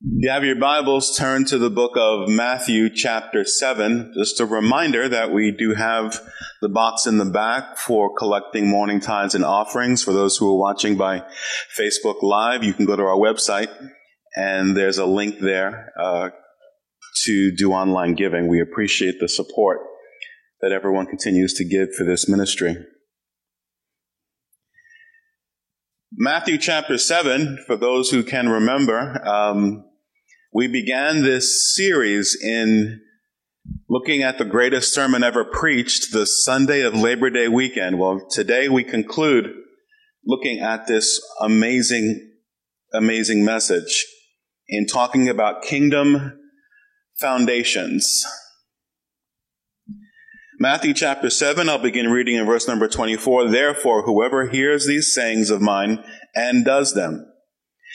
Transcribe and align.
You 0.00 0.30
have 0.30 0.44
your 0.44 0.54
Bibles 0.54 1.16
turn 1.16 1.44
to 1.46 1.58
the 1.58 1.70
book 1.70 1.96
of 1.96 2.28
Matthew, 2.28 2.88
chapter 2.88 3.44
7. 3.44 4.12
Just 4.16 4.38
a 4.38 4.46
reminder 4.46 5.08
that 5.08 5.32
we 5.32 5.50
do 5.50 5.74
have 5.74 6.20
the 6.62 6.68
box 6.68 7.04
in 7.06 7.18
the 7.18 7.24
back 7.24 7.76
for 7.78 8.14
collecting 8.14 8.70
morning 8.70 9.00
tithes 9.00 9.34
and 9.34 9.44
offerings. 9.44 10.04
For 10.04 10.12
those 10.12 10.36
who 10.36 10.48
are 10.52 10.56
watching 10.56 10.96
by 10.96 11.24
Facebook 11.76 12.22
Live, 12.22 12.62
you 12.62 12.74
can 12.74 12.86
go 12.86 12.94
to 12.94 13.02
our 13.02 13.16
website 13.16 13.74
and 14.36 14.76
there's 14.76 14.98
a 14.98 15.04
link 15.04 15.40
there 15.40 15.92
uh, 16.00 16.30
to 17.24 17.56
do 17.56 17.72
online 17.72 18.14
giving. 18.14 18.46
We 18.46 18.60
appreciate 18.60 19.16
the 19.18 19.28
support 19.28 19.80
that 20.60 20.70
everyone 20.70 21.06
continues 21.06 21.54
to 21.54 21.64
give 21.64 21.92
for 21.96 22.04
this 22.04 22.28
ministry. 22.28 22.76
Matthew 26.12 26.56
chapter 26.56 26.98
7, 26.98 27.64
for 27.66 27.76
those 27.76 28.10
who 28.10 28.22
can 28.22 28.48
remember, 28.48 29.20
um, 29.26 29.84
we 30.52 30.66
began 30.66 31.22
this 31.22 31.74
series 31.74 32.36
in 32.42 33.00
looking 33.88 34.22
at 34.22 34.38
the 34.38 34.44
greatest 34.44 34.94
sermon 34.94 35.22
ever 35.22 35.44
preached, 35.44 36.12
the 36.12 36.26
Sunday 36.26 36.82
of 36.82 36.94
Labor 36.94 37.30
Day 37.30 37.48
weekend. 37.48 37.98
Well, 37.98 38.26
today 38.30 38.68
we 38.68 38.84
conclude 38.84 39.46
looking 40.24 40.60
at 40.60 40.86
this 40.86 41.20
amazing, 41.40 42.32
amazing 42.92 43.44
message 43.44 44.06
in 44.68 44.86
talking 44.86 45.28
about 45.28 45.62
kingdom 45.62 46.38
foundations. 47.20 48.24
Matthew 50.60 50.92
chapter 50.92 51.30
7, 51.30 51.68
I'll 51.68 51.78
begin 51.78 52.10
reading 52.10 52.34
in 52.34 52.44
verse 52.44 52.66
number 52.66 52.88
24. 52.88 53.50
Therefore, 53.50 54.02
whoever 54.02 54.48
hears 54.48 54.86
these 54.86 55.14
sayings 55.14 55.50
of 55.50 55.60
mine 55.60 56.02
and 56.34 56.64
does 56.64 56.94
them, 56.94 57.24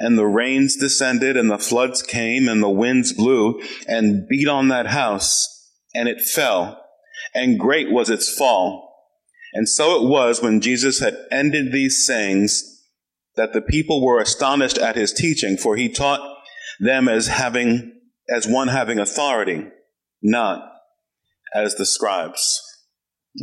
And 0.00 0.18
the 0.18 0.26
rains 0.26 0.76
descended, 0.76 1.36
and 1.36 1.50
the 1.50 1.58
floods 1.58 2.02
came, 2.02 2.48
and 2.48 2.62
the 2.62 2.70
winds 2.70 3.12
blew 3.12 3.62
and 3.86 4.26
beat 4.28 4.48
on 4.48 4.68
that 4.68 4.88
house, 4.88 5.70
and 5.94 6.08
it 6.08 6.20
fell, 6.20 6.82
and 7.34 7.60
great 7.60 7.90
was 7.92 8.10
its 8.10 8.34
fall. 8.34 8.88
And 9.52 9.68
so 9.68 10.02
it 10.02 10.08
was 10.08 10.42
when 10.42 10.60
Jesus 10.60 11.00
had 11.00 11.16
ended 11.30 11.70
these 11.72 12.04
sayings 12.06 12.82
that 13.36 13.52
the 13.52 13.60
people 13.60 14.04
were 14.04 14.20
astonished 14.20 14.78
at 14.78 14.96
his 14.96 15.12
teaching, 15.12 15.56
for 15.56 15.76
he 15.76 15.88
taught 15.88 16.20
them 16.80 17.08
as 17.08 17.28
having 17.28 17.92
as 18.34 18.46
one 18.46 18.68
having 18.68 18.98
authority, 18.98 19.66
not 20.22 20.62
as 21.54 21.74
the 21.74 21.86
scribes. 21.86 22.60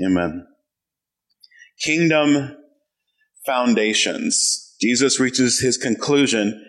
Amen 0.03 0.47
kingdom 1.79 2.55
foundations. 3.45 4.66
Jesus 4.81 5.19
reaches 5.19 5.59
his 5.59 5.77
conclusion 5.77 6.63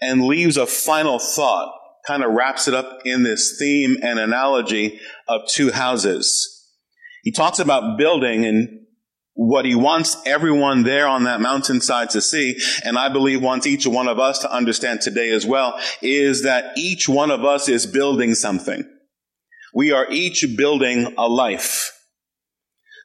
and 0.00 0.24
leaves 0.24 0.56
a 0.56 0.66
final 0.66 1.18
thought, 1.18 1.72
kind 2.06 2.22
of 2.22 2.32
wraps 2.32 2.68
it 2.68 2.74
up 2.74 3.00
in 3.04 3.22
this 3.22 3.56
theme 3.58 3.96
and 4.02 4.18
analogy 4.18 5.00
of 5.28 5.42
two 5.48 5.70
houses. 5.70 6.50
He 7.22 7.32
talks 7.32 7.58
about 7.58 7.96
building 7.96 8.44
and 8.44 8.80
what 9.34 9.64
he 9.64 9.74
wants 9.74 10.16
everyone 10.26 10.84
there 10.84 11.08
on 11.08 11.24
that 11.24 11.40
mountainside 11.40 12.10
to 12.10 12.20
see, 12.20 12.56
and 12.84 12.96
I 12.96 13.08
believe 13.08 13.42
wants 13.42 13.66
each 13.66 13.86
one 13.86 14.06
of 14.06 14.20
us 14.20 14.38
to 14.40 14.52
understand 14.52 15.00
today 15.00 15.30
as 15.30 15.44
well, 15.44 15.78
is 16.00 16.44
that 16.44 16.78
each 16.78 17.08
one 17.08 17.30
of 17.30 17.44
us 17.44 17.68
is 17.68 17.86
building 17.86 18.34
something. 18.34 18.84
We 19.74 19.90
are 19.90 20.06
each 20.10 20.46
building 20.56 21.14
a 21.18 21.28
life. 21.28 21.90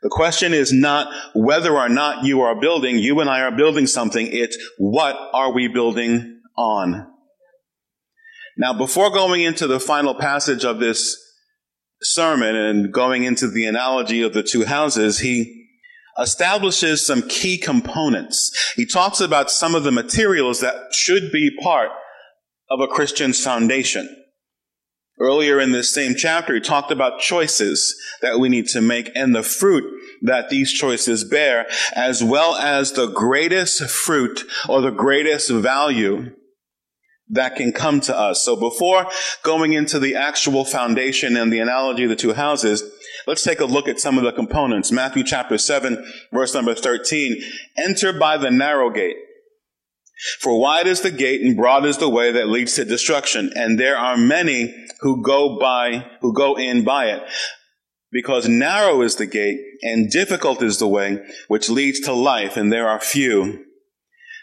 The 0.02 0.10
question 0.10 0.54
is 0.54 0.72
not 0.72 1.14
whether 1.36 1.76
or 1.76 1.90
not 1.90 2.24
you 2.24 2.42
are 2.42 2.60
building, 2.60 3.00
you 3.00 3.20
and 3.20 3.30
I 3.30 3.42
are 3.42 3.56
building 3.56 3.86
something. 3.86 4.28
It's 4.32 4.58
what 4.78 5.18
are 5.34 5.52
we 5.54 5.68
building 5.68 6.42
on? 6.58 7.08
Now, 8.58 8.74
before 8.74 9.10
going 9.12 9.42
into 9.42 9.68
the 9.68 9.80
final 9.80 10.16
passage 10.16 10.64
of 10.64 10.80
this 10.80 11.18
sermon 12.02 12.56
and 12.56 12.94
going 12.94 13.24
into 13.24 13.50
the 13.50 13.66
analogy 13.66 14.22
of 14.22 14.34
the 14.34 14.44
two 14.44 14.66
houses, 14.66 15.20
he 15.20 15.68
establishes 16.20 17.06
some 17.06 17.22
key 17.28 17.58
components. 17.58 18.74
He 18.76 18.86
talks 18.86 19.22
about 19.22 19.52
some 19.52 19.76
of 19.76 19.84
the 19.84 19.92
materials 19.92 20.62
that 20.62 20.94
should 20.94 21.32
be 21.32 21.52
part 21.62 21.90
of 22.70 22.82
a 22.82 22.88
Christian's 22.88 23.44
foundation. 23.44 24.19
Earlier 25.20 25.60
in 25.60 25.72
this 25.72 25.94
same 25.94 26.16
chapter, 26.16 26.54
he 26.54 26.62
talked 26.62 26.92
about 26.92 27.20
choices 27.20 27.96
that 28.22 28.40
we 28.40 28.48
need 28.48 28.68
to 28.68 28.82
make 28.82 29.12
and 29.16 29.36
the 29.36 29.44
fruit 29.44 29.84
that 30.22 30.50
these 30.50 30.72
choices 30.72 31.24
bear, 31.24 31.68
as 31.94 32.24
well 32.24 32.56
as 32.56 32.94
the 32.94 33.08
greatest 33.08 33.84
fruit 33.90 34.44
or 34.68 34.82
the 34.82 34.92
greatest 34.92 35.52
value 35.52 36.34
that 37.30 37.56
can 37.56 37.72
come 37.72 38.00
to 38.02 38.18
us. 38.18 38.44
So 38.44 38.56
before 38.56 39.08
going 39.44 39.74
into 39.74 40.00
the 40.00 40.16
actual 40.16 40.66
foundation 40.66 41.38
and 41.38 41.52
the 41.52 41.60
analogy 41.60 42.04
of 42.04 42.10
the 42.10 42.16
two 42.16 42.34
houses, 42.34 42.84
let's 43.28 43.44
take 43.44 43.60
a 43.60 43.66
look 43.66 43.88
at 43.88 44.00
some 44.00 44.18
of 44.18 44.24
the 44.24 44.32
components. 44.32 44.92
Matthew 44.92 45.24
chapter 45.24 45.58
7, 45.58 46.04
verse 46.34 46.54
number 46.54 46.74
13. 46.74 47.42
Enter 47.78 48.14
by 48.14 48.38
the 48.38 48.50
narrow 48.50 48.90
gate. 48.90 49.18
For 50.42 50.60
wide 50.60 50.88
is 50.88 51.02
the 51.02 51.12
gate 51.12 51.42
and 51.42 51.56
broad 51.56 51.86
is 51.86 51.98
the 51.98 52.10
way 52.10 52.32
that 52.32 52.50
leads 52.50 52.76
to 52.76 52.84
destruction, 52.84 53.52
and 53.56 53.80
there 53.80 53.98
are 53.98 54.18
many 54.18 54.74
who 55.02 55.24
go 55.24 55.58
by, 55.60 56.06
who 56.22 56.34
go 56.34 56.58
in 56.58 56.84
by 56.84 57.06
it. 57.08 57.24
Because 58.12 58.48
narrow 58.48 59.02
is 59.02 59.16
the 59.16 59.28
gate 59.28 59.60
and 59.84 60.10
difficult 60.10 60.64
is 60.64 60.80
the 60.80 60.88
way 60.88 61.20
which 61.48 61.70
leads 61.70 62.00
to 62.02 62.14
life, 62.14 62.58
and 62.58 62.72
there 62.72 62.88
are 62.88 63.00
few 63.00 63.66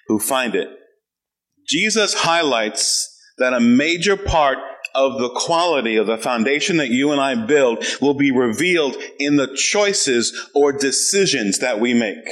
who 0.07 0.21
find 0.21 0.55
it. 0.55 0.69
Jesus 1.69 2.15
highlights 2.15 3.13
that 3.39 3.53
a 3.53 3.61
major 3.61 4.17
part 4.17 4.59
of 4.95 5.19
the 5.19 5.31
quality 5.31 5.97
of 5.97 6.07
the 6.07 6.17
foundation 6.17 6.77
that 6.77 6.91
you 6.91 7.11
and 7.11 7.21
I 7.21 7.35
build 7.35 7.85
will 8.01 8.15
be 8.15 8.31
revealed 8.31 8.97
in 9.19 9.37
the 9.37 9.53
choices 9.55 10.49
or 10.55 10.73
decisions 10.73 11.59
that 11.59 11.81
we 11.81 11.93
make 11.93 12.25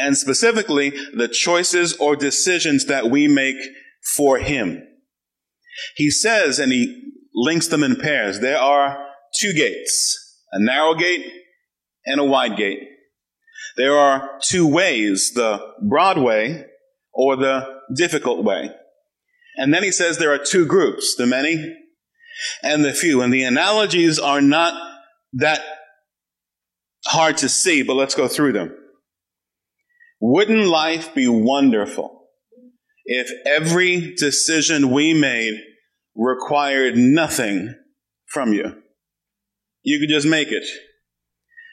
and 0.00 0.16
specifically 0.16 0.90
the 1.14 1.28
choices 1.28 1.96
or 1.96 2.16
decisions 2.16 2.86
that 2.86 3.10
we 3.10 3.28
make 3.28 3.56
for 4.16 4.38
Him. 4.38 4.82
He 5.96 6.10
says, 6.10 6.58
and 6.58 6.72
he 6.72 7.12
links 7.34 7.68
them 7.68 7.82
in 7.82 7.96
pairs, 7.96 8.40
there 8.40 8.58
are 8.58 9.06
two 9.38 9.52
gates, 9.52 10.42
a 10.52 10.62
narrow 10.62 10.94
gate 10.94 11.26
and 12.06 12.20
a 12.20 12.24
wide 12.24 12.56
gate. 12.56 12.82
There 13.76 13.96
are 13.96 14.38
two 14.42 14.66
ways, 14.66 15.32
the 15.34 15.60
broad 15.82 16.18
way 16.18 16.66
or 17.12 17.36
the 17.36 17.80
difficult 17.94 18.44
way. 18.44 18.70
And 19.56 19.72
then 19.72 19.82
he 19.82 19.92
says 19.92 20.18
there 20.18 20.32
are 20.32 20.38
two 20.38 20.66
groups, 20.66 21.14
the 21.16 21.26
many 21.26 21.76
and 22.62 22.84
the 22.84 22.92
few. 22.92 23.22
And 23.22 23.32
the 23.32 23.44
analogies 23.44 24.18
are 24.18 24.40
not 24.40 24.74
that 25.34 25.62
hard 27.06 27.36
to 27.38 27.48
see, 27.48 27.82
but 27.82 27.94
let's 27.94 28.14
go 28.14 28.28
through 28.28 28.52
them. 28.52 28.74
Wouldn't 30.20 30.66
life 30.66 31.14
be 31.14 31.28
wonderful 31.28 32.28
if 33.04 33.30
every 33.46 34.14
decision 34.14 34.90
we 34.90 35.14
made 35.14 35.58
required 36.14 36.96
nothing 36.96 37.74
from 38.26 38.52
you? 38.52 38.82
You 39.82 39.98
could 39.98 40.12
just 40.12 40.26
make 40.26 40.48
it. 40.48 40.64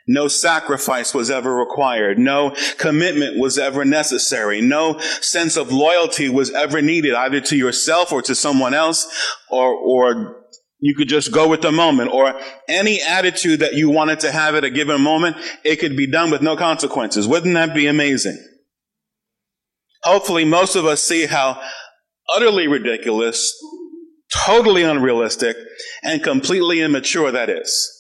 No 0.08 0.30
sacrifice 0.30 1.14
was 1.14 1.30
ever 1.30 1.54
required. 1.54 2.18
No 2.18 2.56
commitment 2.78 3.38
was 3.38 3.58
ever 3.58 3.84
necessary. 3.84 4.62
No 4.62 5.00
sense 5.00 5.58
of 5.58 5.72
loyalty 5.72 6.30
was 6.30 6.52
ever 6.52 6.82
needed 6.82 7.14
either 7.14 7.42
to 7.42 7.58
yourself 7.58 8.14
or 8.14 8.22
to 8.22 8.34
someone 8.34 8.74
else 8.74 9.06
or, 9.50 9.74
or 9.74 10.44
you 10.80 10.96
could 10.96 11.10
just 11.10 11.34
go 11.34 11.50
with 11.50 11.62
the 11.62 11.72
moment 11.74 12.14
or 12.14 12.40
any 12.70 13.02
attitude 13.02 13.60
that 13.60 13.74
you 13.74 13.90
wanted 13.90 14.22
to 14.22 14.32
have 14.32 14.56
at 14.56 14.64
a 14.64 14.70
given 14.70 15.02
moment, 15.02 15.36
it 15.66 15.78
could 15.78 15.98
be 15.98 16.10
done 16.10 16.32
with 16.32 16.42
no 16.42 16.56
consequences. 16.56 17.28
Wouldn't 17.28 17.56
that 17.56 17.76
be 17.76 17.88
amazing? 17.88 18.38
Hopefully 20.04 20.46
most 20.46 20.76
of 20.76 20.86
us 20.86 21.04
see 21.04 21.26
how 21.26 21.62
utterly 22.36 22.68
ridiculous, 22.68 23.54
totally 24.34 24.84
unrealistic, 24.84 25.56
and 26.04 26.24
completely 26.24 26.82
immature 26.82 27.32
that 27.32 27.50
is. 27.50 27.94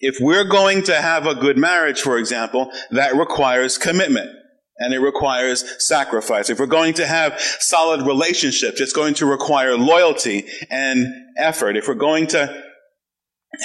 If 0.00 0.16
we're 0.20 0.44
going 0.44 0.82
to 0.84 0.94
have 1.00 1.26
a 1.26 1.34
good 1.34 1.56
marriage, 1.56 2.00
for 2.00 2.18
example, 2.18 2.70
that 2.90 3.14
requires 3.14 3.78
commitment. 3.78 4.30
and 4.78 4.92
it 4.92 4.98
requires 4.98 5.64
sacrifice. 5.86 6.50
If 6.50 6.58
we're 6.58 6.66
going 6.66 6.94
to 6.94 7.06
have 7.06 7.40
solid 7.60 8.06
relationships, 8.06 8.80
it's 8.80 8.92
going 8.92 9.14
to 9.14 9.26
require 9.26 9.76
loyalty 9.76 10.46
and 10.70 11.06
effort. 11.38 11.76
If 11.76 11.86
we're 11.88 11.94
going 11.94 12.26
to 12.28 12.62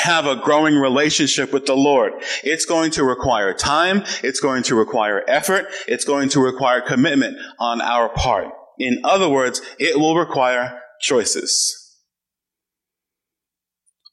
have 0.04 0.28
a 0.28 0.36
growing 0.36 0.76
relationship 0.76 1.52
with 1.52 1.66
the 1.66 1.76
Lord, 1.76 2.14
it's 2.44 2.66
going 2.66 2.92
to 2.92 3.04
require 3.04 3.54
time. 3.54 4.04
It's 4.24 4.40
going 4.40 4.64
to 4.64 4.76
require 4.76 5.24
effort. 5.28 5.66
It's 5.88 6.06
going 6.06 6.30
to 6.30 6.40
require 6.42 6.82
commitment 6.82 7.38
on 7.60 7.82
our 7.82 8.10
part. 8.10 8.54
In 8.80 9.02
other 9.04 9.30
words, 9.30 9.62
it 9.78 10.00
will 10.00 10.16
require 10.16 10.80
choices. 11.02 11.76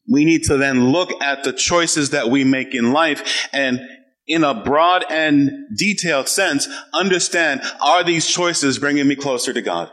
We 0.09 0.25
need 0.25 0.45
to 0.45 0.57
then 0.57 0.91
look 0.91 1.11
at 1.23 1.45
the 1.45 1.53
choices 1.53 2.11
that 2.11 2.29
we 2.29 2.45
make 2.45 2.75
in 2.75 2.93
life 2.93 3.49
and 3.53 3.81
in 4.27 4.45
a 4.45 4.55
broad 4.55 5.05
and 5.09 5.51
detailed 5.77 6.29
sense, 6.29 6.69
understand, 6.93 7.63
are 7.81 8.03
these 8.03 8.27
choices 8.27 8.79
bringing 8.79 9.07
me 9.07 9.15
closer 9.15 9.53
to 9.53 9.63
God? 9.63 9.91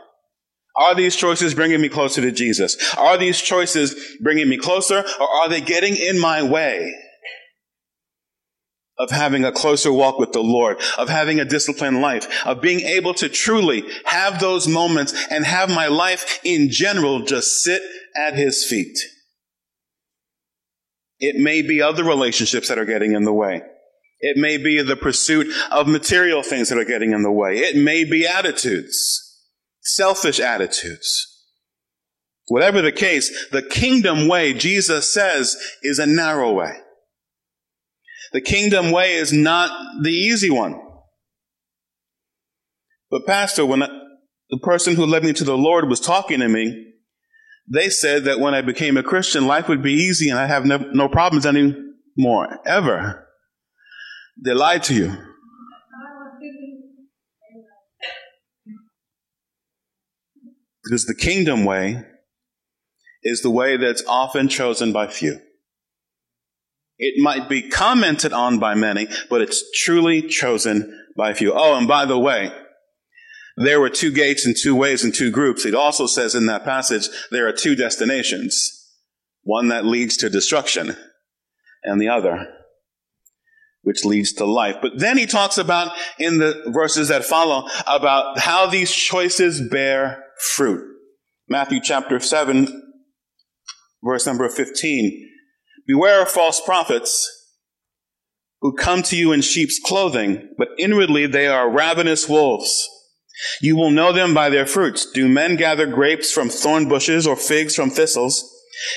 Are 0.76 0.94
these 0.94 1.14
choices 1.14 1.54
bringing 1.54 1.80
me 1.80 1.88
closer 1.88 2.20
to 2.20 2.32
Jesus? 2.32 2.94
Are 2.94 3.16
these 3.16 3.40
choices 3.40 3.94
bringing 4.20 4.48
me 4.48 4.56
closer 4.56 5.04
or 5.20 5.28
are 5.28 5.48
they 5.48 5.60
getting 5.60 5.94
in 5.94 6.18
my 6.18 6.42
way 6.42 6.92
of 8.98 9.10
having 9.10 9.44
a 9.44 9.52
closer 9.52 9.92
walk 9.92 10.18
with 10.18 10.32
the 10.32 10.42
Lord, 10.42 10.80
of 10.98 11.08
having 11.08 11.40
a 11.40 11.44
disciplined 11.44 12.00
life, 12.00 12.28
of 12.46 12.60
being 12.60 12.80
able 12.80 13.14
to 13.14 13.28
truly 13.28 13.84
have 14.04 14.40
those 14.40 14.68
moments 14.68 15.14
and 15.30 15.44
have 15.44 15.68
my 15.68 15.88
life 15.88 16.40
in 16.44 16.68
general 16.70 17.24
just 17.24 17.62
sit 17.62 17.82
at 18.16 18.34
his 18.34 18.64
feet? 18.64 18.96
It 21.18 21.36
may 21.36 21.62
be 21.62 21.80
other 21.80 22.04
relationships 22.04 22.68
that 22.68 22.78
are 22.78 22.84
getting 22.84 23.14
in 23.14 23.24
the 23.24 23.32
way. 23.32 23.62
It 24.20 24.36
may 24.36 24.56
be 24.56 24.80
the 24.82 24.96
pursuit 24.96 25.48
of 25.70 25.86
material 25.86 26.42
things 26.42 26.68
that 26.68 26.78
are 26.78 26.84
getting 26.84 27.12
in 27.12 27.22
the 27.22 27.32
way. 27.32 27.58
It 27.58 27.76
may 27.76 28.04
be 28.04 28.26
attitudes, 28.26 29.40
selfish 29.82 30.40
attitudes. 30.40 31.30
Whatever 32.46 32.82
the 32.82 32.92
case, 32.92 33.48
the 33.52 33.62
kingdom 33.62 34.28
way, 34.28 34.52
Jesus 34.52 35.12
says, 35.12 35.56
is 35.82 35.98
a 35.98 36.06
narrow 36.06 36.52
way. 36.52 36.78
The 38.34 38.40
kingdom 38.40 38.90
way 38.90 39.14
is 39.14 39.32
not 39.32 39.70
the 40.02 40.10
easy 40.10 40.50
one. 40.50 40.74
But, 43.08 43.26
Pastor, 43.26 43.64
when 43.64 43.78
the 43.78 44.58
person 44.60 44.96
who 44.96 45.06
led 45.06 45.22
me 45.22 45.32
to 45.34 45.44
the 45.44 45.56
Lord 45.56 45.88
was 45.88 46.00
talking 46.00 46.40
to 46.40 46.48
me, 46.48 46.94
they 47.72 47.88
said 47.88 48.24
that 48.24 48.40
when 48.40 48.52
I 48.52 48.60
became 48.60 48.96
a 48.96 49.04
Christian, 49.04 49.46
life 49.46 49.68
would 49.68 49.82
be 49.82 49.92
easy 49.92 50.30
and 50.30 50.38
I'd 50.38 50.48
have 50.48 50.66
no, 50.66 50.78
no 50.78 51.08
problems 51.08 51.46
anymore, 51.46 52.58
ever. 52.66 53.24
They 54.44 54.52
lied 54.52 54.82
to 54.84 54.94
you. 54.94 55.16
Because 60.82 61.06
the 61.06 61.14
kingdom 61.14 61.64
way 61.64 62.02
is 63.22 63.42
the 63.42 63.50
way 63.50 63.76
that's 63.76 64.02
often 64.08 64.48
chosen 64.48 64.92
by 64.92 65.06
few. 65.06 65.38
It 66.98 67.20
might 67.22 67.48
be 67.48 67.68
commented 67.68 68.32
on 68.32 68.58
by 68.58 68.74
many, 68.74 69.08
but 69.28 69.42
it's 69.42 69.64
truly 69.82 70.22
chosen 70.22 71.06
by 71.16 71.34
few. 71.34 71.52
Oh, 71.52 71.76
and 71.76 71.88
by 71.88 72.04
the 72.04 72.18
way, 72.18 72.52
there 73.56 73.80
were 73.80 73.90
two 73.90 74.12
gates 74.12 74.46
and 74.46 74.56
two 74.56 74.74
ways 74.74 75.04
and 75.04 75.14
two 75.14 75.30
groups. 75.30 75.64
It 75.64 75.74
also 75.74 76.06
says 76.06 76.34
in 76.34 76.46
that 76.46 76.64
passage 76.64 77.08
there 77.30 77.46
are 77.48 77.52
two 77.52 77.74
destinations 77.74 78.80
one 79.44 79.68
that 79.68 79.84
leads 79.84 80.16
to 80.16 80.30
destruction, 80.30 80.96
and 81.82 82.00
the 82.00 82.08
other 82.08 82.48
which 83.82 84.04
leads 84.04 84.32
to 84.32 84.46
life. 84.46 84.76
But 84.80 84.98
then 84.98 85.18
he 85.18 85.26
talks 85.26 85.58
about 85.58 85.92
in 86.18 86.38
the 86.38 86.70
verses 86.72 87.08
that 87.08 87.24
follow 87.24 87.68
about 87.86 88.38
how 88.38 88.66
these 88.66 88.90
choices 88.90 89.60
bear 89.60 90.24
fruit. 90.54 90.82
Matthew 91.50 91.80
chapter 91.82 92.18
7, 92.18 92.94
verse 94.02 94.26
number 94.26 94.48
15. 94.48 95.30
Beware 95.86 96.22
of 96.22 96.30
false 96.30 96.60
prophets 96.60 97.30
who 98.60 98.74
come 98.74 99.02
to 99.02 99.16
you 99.16 99.32
in 99.32 99.42
sheep's 99.42 99.78
clothing, 99.78 100.54
but 100.56 100.68
inwardly 100.78 101.26
they 101.26 101.46
are 101.46 101.70
ravenous 101.70 102.28
wolves. 102.28 102.88
You 103.60 103.76
will 103.76 103.90
know 103.90 104.12
them 104.12 104.32
by 104.32 104.48
their 104.48 104.66
fruits. 104.66 105.10
Do 105.10 105.28
men 105.28 105.56
gather 105.56 105.86
grapes 105.86 106.32
from 106.32 106.48
thorn 106.48 106.88
bushes 106.88 107.26
or 107.26 107.36
figs 107.36 107.74
from 107.74 107.90
thistles? 107.90 108.50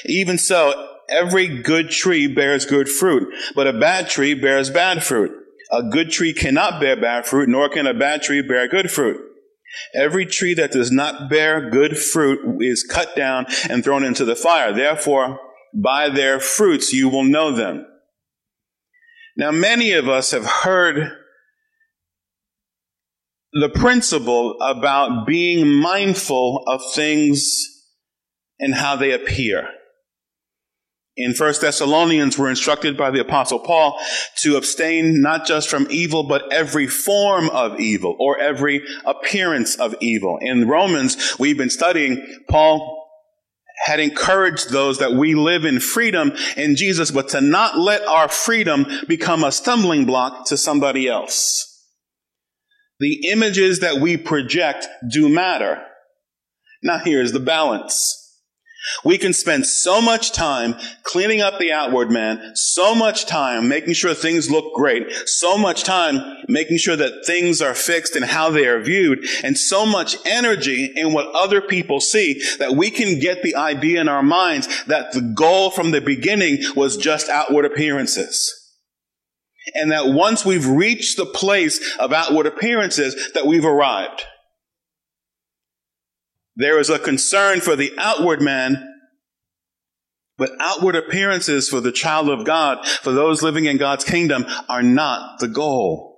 Even 0.06 0.38
so, 0.38 0.98
Every 1.10 1.48
good 1.62 1.90
tree 1.90 2.28
bears 2.28 2.66
good 2.66 2.90
fruit, 2.90 3.34
but 3.56 3.68
a 3.68 3.74
bad 3.74 4.10
tree 4.10 4.34
bears 4.34 4.70
bad 4.70 5.04
fruit. 5.04 5.32
A 5.72 5.84
good 5.84 6.12
tree 6.12 6.34
cannot 6.34 6.82
bear 6.82 7.00
bad 7.00 7.26
fruit, 7.26 7.48
nor 7.48 7.70
can 7.70 7.88
a 7.88 7.94
bad 7.94 8.22
tree 8.22 8.42
bear 8.42 8.68
good 8.68 8.92
fruit. 8.92 9.22
Every 9.94 10.26
tree 10.26 10.54
that 10.56 10.72
does 10.72 10.92
not 10.92 11.30
bear 11.30 11.70
good 11.70 11.98
fruit 11.98 12.62
is 12.62 12.84
cut 12.84 13.16
down 13.16 13.46
and 13.70 13.84
thrown 13.84 14.04
into 14.04 14.26
the 14.26 14.36
fire. 14.36 14.74
Therefore, 14.74 15.40
by 15.74 16.10
their 16.10 16.40
fruits 16.40 16.94
you 16.94 17.10
will 17.10 17.24
know 17.24 17.52
them. 17.52 17.86
Now, 19.36 19.52
many 19.52 19.92
of 19.92 20.10
us 20.10 20.32
have 20.32 20.46
heard 20.46 21.12
the 23.54 23.70
principle 23.70 24.58
about 24.62 25.28
being 25.28 25.68
mindful 25.68 26.64
of 26.68 26.82
things 26.94 27.66
and 28.60 28.74
how 28.74 28.96
they 28.96 29.12
appear 29.12 29.68
in 31.18 31.34
First 31.34 31.62
Thessalonians, 31.62 32.38
we're 32.38 32.52
instructed 32.52 32.96
by 32.96 33.10
the 33.10 33.20
Apostle 33.20 33.58
Paul 33.58 34.00
to 34.38 34.56
abstain 34.56 35.20
not 35.20 35.48
just 35.48 35.68
from 35.68 35.88
evil, 35.90 36.24
but 36.24 36.54
every 36.54 36.86
form 36.86 37.50
of 37.50 37.80
evil 37.80 38.16
or 38.20 38.40
every 38.40 38.84
appearance 39.04 39.76
of 39.78 39.96
evil. 40.00 40.38
In 40.40 40.68
Romans, 40.68 41.36
we've 41.40 41.58
been 41.58 41.72
studying, 41.72 42.24
Paul 42.50 42.97
had 43.86 44.00
encouraged 44.00 44.72
those 44.72 45.00
that 45.00 45.14
we 45.14 45.36
live 45.36 45.64
in 45.64 45.80
freedom 45.80 46.34
in 46.56 46.76
Jesus, 46.76 47.12
but 47.12 47.30
to 47.30 47.42
not 47.42 47.78
let 47.78 48.02
our 48.08 48.28
freedom 48.28 48.86
become 49.08 49.44
a 49.44 49.52
stumbling 49.52 50.06
block 50.06 50.48
to 50.48 50.58
somebody 50.58 51.08
else. 51.08 51.86
The 53.00 53.30
images 53.30 53.80
that 53.82 53.98
we 54.02 54.18
project 54.18 54.88
do 55.10 55.30
matter. 55.30 55.84
Now 56.82 56.98
here's 56.98 57.32
the 57.32 57.40
balance. 57.40 58.27
We 59.04 59.18
can 59.18 59.34
spend 59.34 59.66
so 59.66 60.02
much 60.02 60.32
time 60.32 60.76
cleaning 61.04 61.42
up 61.42 61.60
the 61.60 61.72
outward 61.72 62.10
man, 62.10 62.56
so 62.56 62.96
much 62.96 63.26
time 63.26 63.68
making 63.68 63.94
sure 63.94 64.14
things 64.14 64.50
look 64.50 64.74
great, 64.74 65.12
so 65.28 65.58
much 65.58 65.84
time 65.84 66.44
making 66.48 66.78
sure 66.78 66.96
that 66.96 67.26
things 67.26 67.62
are 67.62 67.74
fixed 67.74 68.16
and 68.16 68.26
how 68.26 68.50
they 68.50 68.66
are 68.68 68.80
viewed, 68.80 69.26
and 69.44 69.58
so 69.58 69.86
much 69.86 70.18
energy 70.26 70.92
in 70.96 71.14
what 71.14 71.28
other 71.36 71.62
people 71.62 72.00
see 72.00 72.42
that 72.60 72.76
we 72.76 72.90
can 72.90 73.20
get 73.20 73.44
the 73.44 73.56
idea 73.56 74.00
in 74.00 74.08
our 74.08 74.24
minds 74.24 74.86
that 74.86 75.12
the 75.12 75.22
goal 75.22 75.70
from 75.70 75.92
the 75.92 76.02
beginning 76.02 76.60
was 76.76 76.98
just 76.98 77.30
outward 77.30 77.66
appearances. 77.66 78.54
And 79.74 79.92
that 79.92 80.08
once 80.08 80.46
we've 80.46 80.68
reached 80.68 81.18
the 81.18 81.26
place 81.26 81.96
of 81.98 82.14
outward 82.14 82.46
appearances, 82.46 83.32
that 83.34 83.46
we've 83.46 83.66
arrived. 83.66 84.24
There 86.58 86.80
is 86.80 86.90
a 86.90 86.98
concern 86.98 87.62
for 87.62 87.76
the 87.76 87.94
outward 88.00 88.42
man, 88.42 88.84
but 90.40 90.52
outward 90.60 90.96
appearances 90.96 91.70
for 91.70 91.82
the 91.82 91.92
child 91.92 92.30
of 92.30 92.46
God, 92.46 92.86
for 92.88 93.12
those 93.12 93.44
living 93.44 93.66
in 93.66 93.78
God's 93.78 94.04
kingdom, 94.04 94.44
are 94.68 94.82
not 94.82 95.40
the 95.40 95.48
goal. 95.48 96.18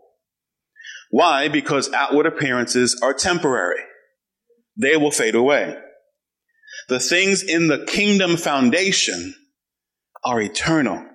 Why? 1.12 1.50
Because 1.50 1.92
outward 1.92 2.26
appearances 2.26 2.98
are 3.04 3.14
temporary. 3.14 3.82
They 4.78 4.96
will 4.96 5.12
fade 5.12 5.36
away. 5.36 5.78
The 6.88 7.00
things 7.02 7.44
in 7.44 7.68
the 7.68 7.86
kingdom 7.86 8.38
foundation 8.38 9.36
are 10.24 10.40
eternal. 10.40 11.06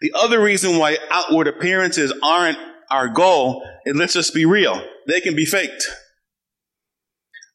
The 0.00 0.12
other 0.14 0.40
reason 0.40 0.78
why 0.78 0.96
outward 1.10 1.48
appearances 1.48 2.14
aren't 2.22 2.58
our 2.90 3.08
goal, 3.08 3.62
and 3.84 3.98
let's 3.98 4.14
just 4.14 4.34
be 4.34 4.46
real, 4.46 4.82
they 5.06 5.20
can 5.20 5.36
be 5.36 5.44
faked. 5.44 5.84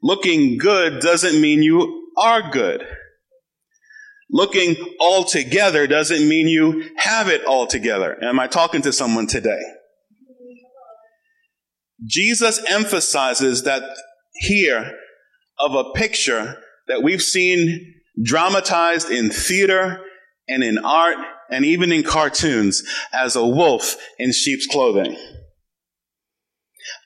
Looking 0.02 0.58
good 0.58 1.02
doesn't 1.02 1.40
mean 1.42 1.62
you 1.62 2.12
are 2.18 2.50
good. 2.50 2.86
Looking 4.32 4.76
all 5.00 5.24
together 5.24 5.88
doesn't 5.88 6.28
mean 6.28 6.48
you 6.48 6.90
have 6.98 7.28
it 7.30 7.44
all 7.46 7.66
together. 7.66 8.18
Am 8.24 8.40
I 8.40 8.48
talking 8.48 8.82
to 8.84 8.94
someone 8.94 9.28
today? 9.28 9.60
Jesus 12.06 12.64
emphasizes 12.70 13.64
that 13.64 13.84
here 14.34 14.96
of 15.58 15.74
a 15.74 15.92
picture 15.94 16.58
that 16.88 17.04
we've 17.04 17.22
seen 17.22 17.96
dramatized 18.24 19.10
in 19.10 19.30
theater 19.30 20.02
and 20.48 20.64
in 20.64 20.78
art 20.78 21.18
and 21.50 21.66
even 21.66 21.92
in 21.92 22.04
cartoons 22.04 22.84
as 23.12 23.36
a 23.36 23.46
wolf 23.46 23.96
in 24.18 24.32
sheep's 24.32 24.68
clothing. 24.68 25.18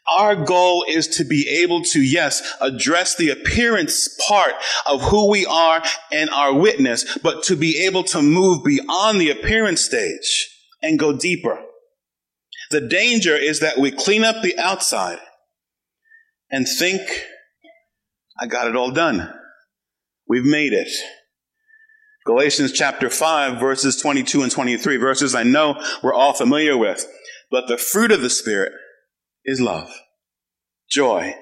Our 0.08 0.36
goal 0.36 0.86
is 0.88 1.08
to 1.18 1.24
be 1.24 1.62
able 1.64 1.82
to, 1.84 2.02
yes, 2.02 2.42
address 2.60 3.16
the 3.16 3.30
appearance 3.30 4.10
part 4.28 4.54
of 4.86 5.02
who 5.02 5.30
we 5.30 5.46
are 5.46 5.82
and 6.12 6.30
our 6.30 6.54
witness, 6.54 7.18
but 7.24 7.44
to 7.44 7.56
be 7.56 7.86
able 7.86 8.04
to 8.06 8.22
move 8.22 8.64
beyond 8.66 9.22
the 9.22 9.30
appearance 9.30 9.82
stage 9.82 10.50
and 10.82 11.00
go 11.00 11.18
deeper. 11.18 11.58
The 12.70 12.82
danger 12.82 13.36
is 13.36 13.62
that 13.62 13.78
we 13.78 13.92
clean 13.92 14.24
up 14.24 14.42
the 14.42 14.58
outside 14.58 15.20
and 16.52 16.68
think, 16.68 17.02
I 18.40 18.48
got 18.48 18.68
it 18.68 18.76
all 18.76 18.92
done. 18.92 19.34
We've 20.28 20.46
made 20.46 20.74
it. 20.74 20.90
Galatians 22.26 22.72
chapter 22.72 23.10
5, 23.10 23.60
verses 23.60 23.98
22 24.02 24.44
and 24.44 24.52
23, 24.52 24.98
verses 24.98 25.36
I 25.36 25.44
know 25.44 25.82
we're 26.02 26.14
all 26.14 26.34
familiar 26.34 26.78
with. 26.78 27.06
But 27.52 27.68
the 27.68 27.78
fruit 27.78 28.12
of 28.12 28.22
the 28.22 28.30
Spirit 28.30 28.74
is 29.46 29.60
love, 29.60 29.92
joy, 30.90 31.34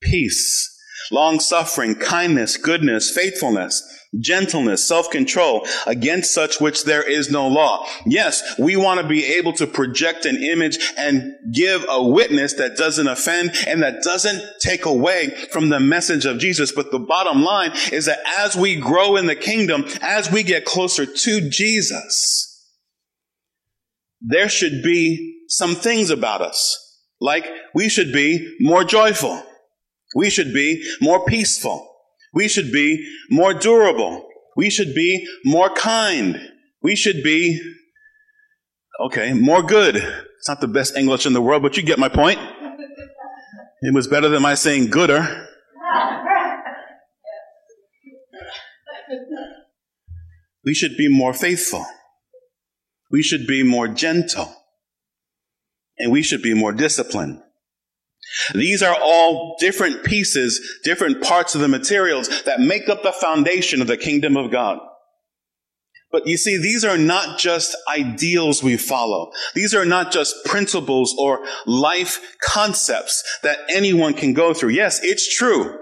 peace, 0.00 0.68
long 1.10 1.40
suffering, 1.40 1.94
kindness, 1.94 2.56
goodness, 2.56 3.10
faithfulness, 3.10 3.82
gentleness, 4.20 4.86
self-control, 4.86 5.66
against 5.86 6.34
such 6.34 6.60
which 6.60 6.84
there 6.84 7.02
is 7.02 7.30
no 7.30 7.48
law. 7.48 7.86
Yes, 8.04 8.58
we 8.58 8.76
want 8.76 9.00
to 9.00 9.06
be 9.06 9.24
able 9.24 9.52
to 9.54 9.66
project 9.66 10.26
an 10.26 10.36
image 10.36 10.78
and 10.98 11.32
give 11.54 11.84
a 11.88 12.06
witness 12.06 12.54
that 12.54 12.76
doesn't 12.76 13.08
offend 13.08 13.52
and 13.66 13.82
that 13.82 14.02
doesn't 14.02 14.42
take 14.60 14.84
away 14.84 15.30
from 15.50 15.70
the 15.70 15.80
message 15.80 16.26
of 16.26 16.38
Jesus. 16.38 16.72
But 16.72 16.90
the 16.90 16.98
bottom 16.98 17.42
line 17.42 17.72
is 17.90 18.04
that 18.06 18.20
as 18.38 18.54
we 18.54 18.76
grow 18.76 19.16
in 19.16 19.26
the 19.26 19.36
kingdom, 19.36 19.86
as 20.02 20.30
we 20.30 20.42
get 20.42 20.64
closer 20.64 21.06
to 21.06 21.48
Jesus, 21.48 22.48
there 24.20 24.48
should 24.48 24.82
be 24.82 25.44
some 25.48 25.74
things 25.74 26.10
about 26.10 26.42
us. 26.42 26.91
Like 27.22 27.46
we 27.72 27.88
should 27.88 28.12
be 28.12 28.56
more 28.58 28.82
joyful. 28.82 29.40
We 30.16 30.28
should 30.28 30.52
be 30.52 30.82
more 31.00 31.24
peaceful. 31.24 31.88
We 32.34 32.48
should 32.48 32.72
be 32.72 33.08
more 33.30 33.54
durable. 33.54 34.28
We 34.56 34.70
should 34.70 34.92
be 34.92 35.24
more 35.44 35.70
kind. 35.70 36.36
We 36.82 36.96
should 36.96 37.22
be, 37.22 37.60
okay, 39.06 39.34
more 39.34 39.62
good. 39.62 39.96
It's 39.96 40.48
not 40.48 40.60
the 40.60 40.66
best 40.66 40.96
English 40.96 41.24
in 41.24 41.32
the 41.32 41.40
world, 41.40 41.62
but 41.62 41.76
you 41.76 41.84
get 41.84 42.00
my 42.00 42.08
point. 42.08 42.40
It 43.82 43.94
was 43.94 44.08
better 44.08 44.28
than 44.28 44.42
my 44.42 44.54
saying 44.56 44.90
gooder. 44.90 45.46
We 50.64 50.74
should 50.74 50.96
be 50.96 51.08
more 51.08 51.32
faithful. 51.32 51.86
We 53.12 53.22
should 53.22 53.46
be 53.46 53.62
more 53.62 53.86
gentle. 53.86 54.52
And 55.98 56.10
we 56.10 56.22
should 56.22 56.42
be 56.42 56.54
more 56.54 56.72
disciplined. 56.72 57.40
These 58.54 58.82
are 58.82 58.96
all 59.00 59.56
different 59.60 60.04
pieces, 60.04 60.80
different 60.84 61.22
parts 61.22 61.54
of 61.54 61.60
the 61.60 61.68
materials 61.68 62.42
that 62.44 62.60
make 62.60 62.88
up 62.88 63.02
the 63.02 63.12
foundation 63.12 63.80
of 63.80 63.88
the 63.88 63.96
kingdom 63.96 64.36
of 64.36 64.50
God. 64.50 64.78
But 66.10 66.26
you 66.26 66.36
see, 66.36 66.58
these 66.58 66.84
are 66.84 66.98
not 66.98 67.38
just 67.38 67.74
ideals 67.90 68.62
we 68.62 68.76
follow. 68.76 69.32
These 69.54 69.74
are 69.74 69.86
not 69.86 70.12
just 70.12 70.44
principles 70.44 71.14
or 71.18 71.44
life 71.66 72.36
concepts 72.42 73.22
that 73.42 73.58
anyone 73.70 74.12
can 74.12 74.34
go 74.34 74.52
through. 74.52 74.70
Yes, 74.70 75.00
it's 75.02 75.34
true. 75.34 75.78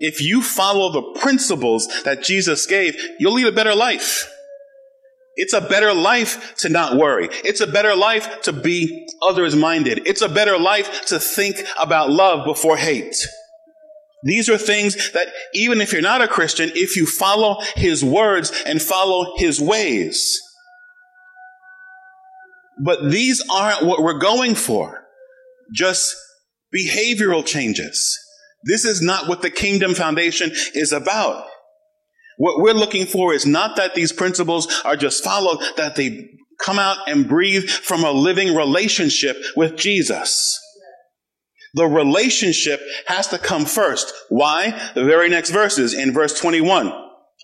If 0.00 0.20
you 0.20 0.42
follow 0.42 0.90
the 0.90 1.20
principles 1.20 1.86
that 2.04 2.22
Jesus 2.22 2.66
gave, 2.66 2.96
you'll 3.18 3.34
lead 3.34 3.46
a 3.46 3.52
better 3.52 3.74
life. 3.74 4.29
It's 5.36 5.52
a 5.52 5.60
better 5.60 5.94
life 5.94 6.54
to 6.56 6.68
not 6.68 6.96
worry. 6.96 7.28
It's 7.44 7.60
a 7.60 7.66
better 7.66 7.94
life 7.94 8.42
to 8.42 8.52
be 8.52 9.06
others 9.22 9.54
minded. 9.56 10.02
It's 10.06 10.22
a 10.22 10.28
better 10.28 10.58
life 10.58 11.06
to 11.06 11.18
think 11.18 11.56
about 11.78 12.10
love 12.10 12.44
before 12.44 12.76
hate. 12.76 13.16
These 14.22 14.50
are 14.50 14.58
things 14.58 15.12
that 15.12 15.28
even 15.54 15.80
if 15.80 15.92
you're 15.92 16.02
not 16.02 16.20
a 16.20 16.28
Christian, 16.28 16.70
if 16.74 16.96
you 16.96 17.06
follow 17.06 17.60
his 17.76 18.04
words 18.04 18.52
and 18.66 18.82
follow 18.82 19.34
his 19.36 19.60
ways. 19.60 20.38
But 22.82 23.10
these 23.10 23.42
aren't 23.50 23.86
what 23.86 24.02
we're 24.02 24.18
going 24.18 24.54
for. 24.54 25.04
Just 25.72 26.14
behavioral 26.74 27.44
changes. 27.44 28.18
This 28.64 28.84
is 28.84 29.00
not 29.00 29.28
what 29.28 29.42
the 29.42 29.50
kingdom 29.50 29.94
foundation 29.94 30.50
is 30.74 30.92
about. 30.92 31.46
What 32.40 32.62
we're 32.62 32.72
looking 32.72 33.04
for 33.04 33.34
is 33.34 33.44
not 33.44 33.76
that 33.76 33.94
these 33.94 34.12
principles 34.12 34.66
are 34.86 34.96
just 34.96 35.22
followed, 35.22 35.58
that 35.76 35.94
they 35.94 36.26
come 36.58 36.78
out 36.78 36.96
and 37.06 37.28
breathe 37.28 37.68
from 37.68 38.02
a 38.02 38.10
living 38.10 38.56
relationship 38.56 39.36
with 39.56 39.76
Jesus. 39.76 40.58
The 41.74 41.84
relationship 41.84 42.80
has 43.08 43.26
to 43.28 43.36
come 43.36 43.66
first. 43.66 44.14
Why? 44.30 44.70
The 44.94 45.04
very 45.04 45.28
next 45.28 45.50
verses 45.50 45.92
in 45.92 46.14
verse 46.14 46.32
21 46.40 46.90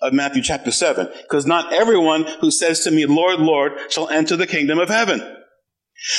of 0.01 0.13
Matthew 0.13 0.41
chapter 0.41 0.71
7. 0.71 1.07
Because 1.21 1.45
not 1.45 1.71
everyone 1.71 2.23
who 2.41 2.49
says 2.49 2.79
to 2.85 2.89
me, 2.89 3.05
Lord, 3.05 3.39
Lord, 3.39 3.73
shall 3.89 4.09
enter 4.09 4.35
the 4.35 4.47
kingdom 4.47 4.79
of 4.79 4.89
heaven, 4.89 5.21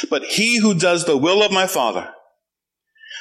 but 0.08 0.22
he 0.22 0.58
who 0.60 0.78
does 0.78 1.04
the 1.04 1.16
will 1.16 1.42
of 1.42 1.50
my 1.50 1.66
Father 1.66 2.14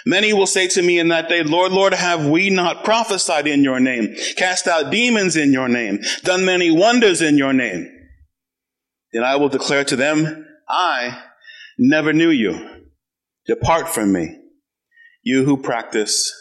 Many 0.09 0.31
will 0.31 0.47
say 0.47 0.69
to 0.69 0.81
me 0.81 0.99
in 0.99 1.09
that 1.09 1.27
day, 1.27 1.43
Lord, 1.43 1.73
Lord, 1.73 1.93
have 1.93 2.25
we 2.25 2.49
not 2.49 2.85
prophesied 2.85 3.45
in 3.45 3.61
your 3.61 3.81
name, 3.81 4.15
cast 4.37 4.65
out 4.65 4.89
demons 4.89 5.35
in 5.35 5.51
your 5.51 5.67
name, 5.67 5.99
done 6.23 6.45
many 6.45 6.71
wonders 6.71 7.21
in 7.21 7.37
your 7.37 7.51
name? 7.51 7.91
Then 9.11 9.25
I 9.25 9.35
will 9.35 9.49
declare 9.49 9.83
to 9.83 9.97
them, 9.97 10.47
I 10.69 11.23
never 11.77 12.13
knew 12.13 12.29
you. 12.29 12.85
Depart 13.47 13.89
from 13.89 14.13
me, 14.13 14.39
you 15.23 15.43
who 15.43 15.61
practice 15.61 16.33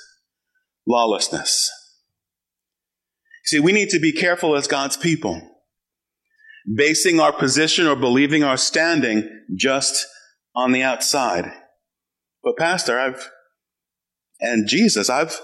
lawlessness. 0.87 1.69
See, 3.47 3.59
we 3.59 3.73
need 3.73 3.89
to 3.89 3.99
be 3.99 4.13
careful 4.13 4.55
as 4.55 4.69
God's 4.69 4.97
people, 4.97 5.43
basing 6.73 7.19
our 7.19 7.33
position 7.33 7.89
or 7.89 7.97
believing 7.97 8.45
our 8.45 8.57
standing 8.57 9.29
just 9.57 10.07
on 10.55 10.71
the 10.71 10.85
outside. 10.85 11.51
But, 12.45 12.57
Pastor, 12.57 12.97
I've 12.97 13.29
and 14.41 14.69
Jesus, 14.69 15.09
I've 15.09 15.39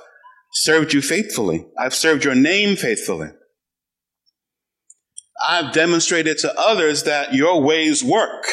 served 0.53 0.93
you 0.93 1.03
faithfully. 1.03 1.67
I've 1.79 1.95
served 1.95 2.25
your 2.25 2.35
name 2.35 2.77
faithfully. 2.77 3.31
I've 5.47 5.73
demonstrated 5.73 6.39
to 6.39 6.55
others 6.59 7.05
that 7.05 7.35
your 7.35 7.63
ways 7.63 8.05
work. 8.05 8.45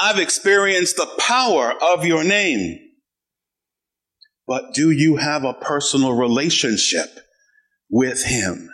I've 0.00 0.18
experienced 0.18 0.96
the 0.96 1.08
power 1.18 1.74
of 1.92 2.04
your 2.04 2.22
name. 2.22 2.78
But 4.46 4.74
do 4.74 4.90
you 4.90 5.16
have 5.16 5.44
a 5.44 5.54
personal 5.54 6.12
relationship 6.12 7.08
with 7.90 8.24
Him? 8.24 8.69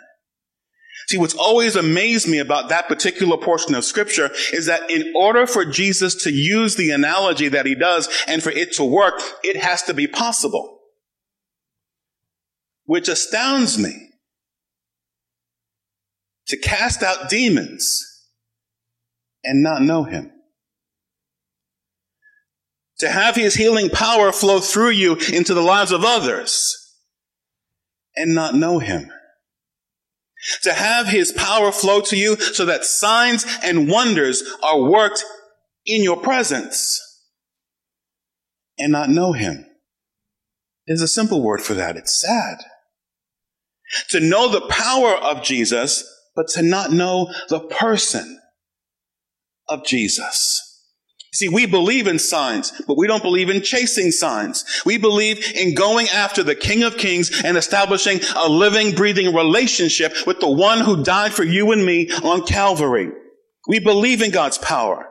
See, 1.07 1.17
what's 1.17 1.35
always 1.35 1.77
amazed 1.77 2.27
me 2.27 2.39
about 2.39 2.67
that 2.67 2.89
particular 2.89 3.37
portion 3.37 3.73
of 3.75 3.85
scripture 3.85 4.29
is 4.51 4.65
that 4.65 4.91
in 4.91 5.13
order 5.15 5.47
for 5.47 5.63
Jesus 5.63 6.23
to 6.23 6.31
use 6.31 6.75
the 6.75 6.91
analogy 6.91 7.47
that 7.47 7.65
he 7.65 7.75
does 7.75 8.09
and 8.27 8.43
for 8.43 8.49
it 8.49 8.73
to 8.73 8.83
work, 8.83 9.13
it 9.41 9.55
has 9.55 9.83
to 9.83 9.93
be 9.93 10.05
possible. 10.05 10.79
Which 12.83 13.07
astounds 13.07 13.77
me. 13.77 14.09
To 16.47 16.57
cast 16.57 17.03
out 17.03 17.29
demons 17.29 18.05
and 19.45 19.63
not 19.63 19.81
know 19.81 20.03
him. 20.03 20.31
To 22.99 23.09
have 23.09 23.35
his 23.35 23.55
healing 23.55 23.89
power 23.89 24.33
flow 24.33 24.59
through 24.59 24.89
you 24.89 25.15
into 25.31 25.53
the 25.53 25.61
lives 25.61 25.93
of 25.93 26.03
others 26.03 26.75
and 28.17 28.33
not 28.33 28.55
know 28.55 28.79
him 28.79 29.09
to 30.63 30.73
have 30.73 31.07
his 31.07 31.31
power 31.31 31.71
flow 31.71 32.01
to 32.01 32.15
you 32.15 32.35
so 32.37 32.65
that 32.65 32.85
signs 32.85 33.45
and 33.63 33.89
wonders 33.89 34.43
are 34.63 34.81
worked 34.81 35.23
in 35.85 36.03
your 36.03 36.17
presence 36.17 37.01
and 38.77 38.91
not 38.91 39.09
know 39.09 39.33
him. 39.33 39.65
There's 40.85 41.01
a 41.01 41.07
simple 41.07 41.41
word 41.41 41.61
for 41.61 41.73
that. 41.73 41.97
It's 41.97 42.19
sad. 42.19 42.59
To 44.09 44.19
know 44.19 44.49
the 44.49 44.67
power 44.67 45.15
of 45.15 45.43
Jesus, 45.43 46.03
but 46.35 46.47
to 46.49 46.61
not 46.61 46.91
know 46.91 47.33
the 47.49 47.59
person 47.59 48.39
of 49.67 49.85
Jesus. 49.85 50.66
See, 51.33 51.49
we 51.49 51.65
believe 51.65 52.07
in 52.07 52.19
signs, 52.19 52.71
but 52.87 52.97
we 52.97 53.05
don't 53.05 53.21
believe 53.21 53.49
in 53.49 53.61
chasing 53.61 54.11
signs. 54.11 54.65
We 54.85 54.97
believe 54.97 55.53
in 55.55 55.75
going 55.75 56.07
after 56.09 56.41
the 56.41 56.55
King 56.55 56.83
of 56.83 56.97
Kings 56.97 57.41
and 57.43 57.57
establishing 57.57 58.19
a 58.35 58.47
living, 58.47 58.95
breathing 58.95 59.35
relationship 59.35 60.13
with 60.25 60.39
the 60.39 60.49
one 60.49 60.79
who 60.79 61.03
died 61.03 61.33
for 61.33 61.43
you 61.43 61.71
and 61.71 61.85
me 61.85 62.09
on 62.23 62.45
Calvary. 62.45 63.11
We 63.67 63.79
believe 63.79 64.21
in 64.21 64.31
God's 64.31 64.57
power. 64.57 65.09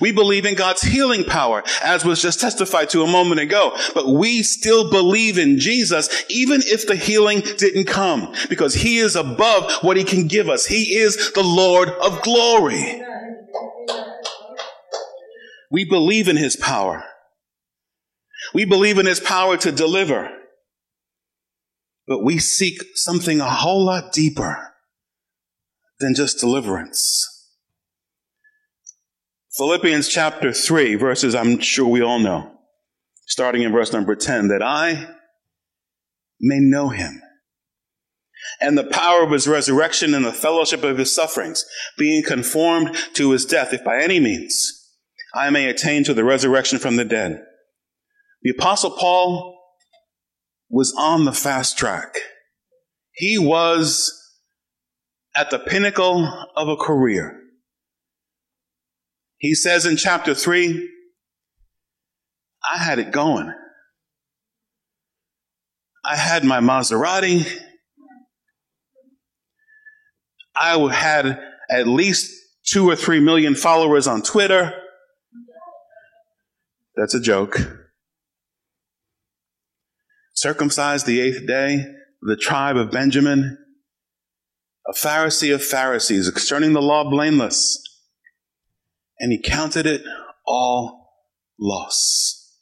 We 0.00 0.12
believe 0.12 0.44
in 0.44 0.56
God's 0.56 0.82
healing 0.82 1.24
power, 1.24 1.62
as 1.82 2.04
was 2.04 2.20
just 2.20 2.40
testified 2.40 2.90
to 2.90 3.02
a 3.02 3.10
moment 3.10 3.40
ago. 3.40 3.74
But 3.94 4.08
we 4.08 4.42
still 4.42 4.90
believe 4.90 5.38
in 5.38 5.58
Jesus, 5.58 6.24
even 6.28 6.60
if 6.64 6.86
the 6.86 6.96
healing 6.96 7.40
didn't 7.40 7.86
come, 7.86 8.34
because 8.50 8.74
He 8.74 8.98
is 8.98 9.16
above 9.16 9.72
what 9.82 9.96
He 9.96 10.04
can 10.04 10.26
give 10.26 10.50
us. 10.50 10.66
He 10.66 10.96
is 10.96 11.32
the 11.32 11.42
Lord 11.42 11.88
of 11.88 12.20
glory. 12.20 13.02
We 15.70 15.84
believe 15.84 16.28
in 16.28 16.36
his 16.36 16.56
power. 16.56 17.04
We 18.52 18.64
believe 18.64 18.98
in 18.98 19.06
his 19.06 19.20
power 19.20 19.56
to 19.58 19.70
deliver. 19.70 20.30
But 22.06 22.24
we 22.24 22.38
seek 22.38 22.78
something 22.94 23.40
a 23.40 23.48
whole 23.48 23.84
lot 23.84 24.12
deeper 24.12 24.74
than 26.00 26.14
just 26.14 26.40
deliverance. 26.40 27.26
Philippians 29.56 30.08
chapter 30.08 30.52
3, 30.52 30.96
verses 30.96 31.34
I'm 31.34 31.60
sure 31.60 31.86
we 31.86 32.02
all 32.02 32.18
know, 32.18 32.58
starting 33.26 33.62
in 33.62 33.72
verse 33.72 33.92
number 33.92 34.16
10, 34.16 34.48
that 34.48 34.62
I 34.62 35.08
may 36.40 36.58
know 36.58 36.88
him 36.88 37.20
and 38.60 38.76
the 38.76 38.84
power 38.84 39.22
of 39.22 39.30
his 39.30 39.46
resurrection 39.46 40.14
and 40.14 40.24
the 40.24 40.32
fellowship 40.32 40.82
of 40.82 40.98
his 40.98 41.14
sufferings, 41.14 41.64
being 41.98 42.22
conformed 42.22 42.96
to 43.14 43.30
his 43.30 43.44
death, 43.44 43.72
if 43.72 43.84
by 43.84 44.02
any 44.02 44.18
means 44.18 44.79
I 45.34 45.50
may 45.50 45.68
attain 45.68 46.04
to 46.04 46.14
the 46.14 46.24
resurrection 46.24 46.78
from 46.78 46.96
the 46.96 47.04
dead. 47.04 47.42
The 48.42 48.50
apostle 48.50 48.90
Paul 48.92 49.56
was 50.68 50.94
on 50.98 51.24
the 51.24 51.32
fast 51.32 51.76
track. 51.76 52.14
He 53.12 53.38
was 53.38 54.12
at 55.36 55.50
the 55.50 55.58
pinnacle 55.58 56.26
of 56.56 56.68
a 56.68 56.76
career. 56.76 57.36
He 59.38 59.54
says 59.54 59.86
in 59.86 59.96
chapter 59.96 60.34
3, 60.34 60.88
I 62.72 62.78
had 62.78 62.98
it 62.98 63.10
going. 63.10 63.52
I 66.04 66.16
had 66.16 66.44
my 66.44 66.60
Maserati. 66.60 67.46
I 70.56 70.76
had 70.92 71.40
at 71.70 71.86
least 71.86 72.32
two 72.66 72.88
or 72.88 72.96
three 72.96 73.20
million 73.20 73.54
followers 73.54 74.06
on 74.06 74.22
Twitter. 74.22 74.72
That's 77.00 77.14
a 77.14 77.20
joke. 77.20 77.56
Circumcised 80.34 81.06
the 81.06 81.22
eighth 81.22 81.46
day, 81.46 81.86
the 82.20 82.36
tribe 82.36 82.76
of 82.76 82.90
Benjamin, 82.90 83.56
a 84.86 84.92
Pharisee 84.92 85.54
of 85.54 85.64
Pharisees, 85.64 86.28
concerning 86.30 86.74
the 86.74 86.82
law 86.82 87.08
blameless. 87.08 87.82
And 89.18 89.32
he 89.32 89.40
counted 89.40 89.86
it 89.86 90.02
all 90.46 91.14
loss. 91.58 92.54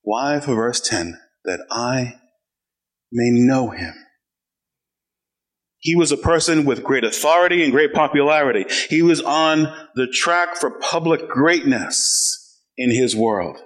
Why? 0.00 0.40
For 0.40 0.54
verse 0.54 0.80
10 0.80 1.18
that 1.44 1.60
I 1.70 2.14
may 3.12 3.28
know 3.28 3.68
him. 3.68 3.92
He 5.80 5.94
was 5.94 6.12
a 6.12 6.16
person 6.16 6.64
with 6.64 6.82
great 6.82 7.04
authority 7.04 7.62
and 7.62 7.72
great 7.72 7.92
popularity. 7.92 8.64
He 8.88 9.02
was 9.02 9.20
on 9.20 9.70
the 9.96 10.06
track 10.06 10.56
for 10.56 10.70
public 10.70 11.28
greatness 11.28 12.38
in 12.82 12.90
his 12.90 13.14
world. 13.14 13.58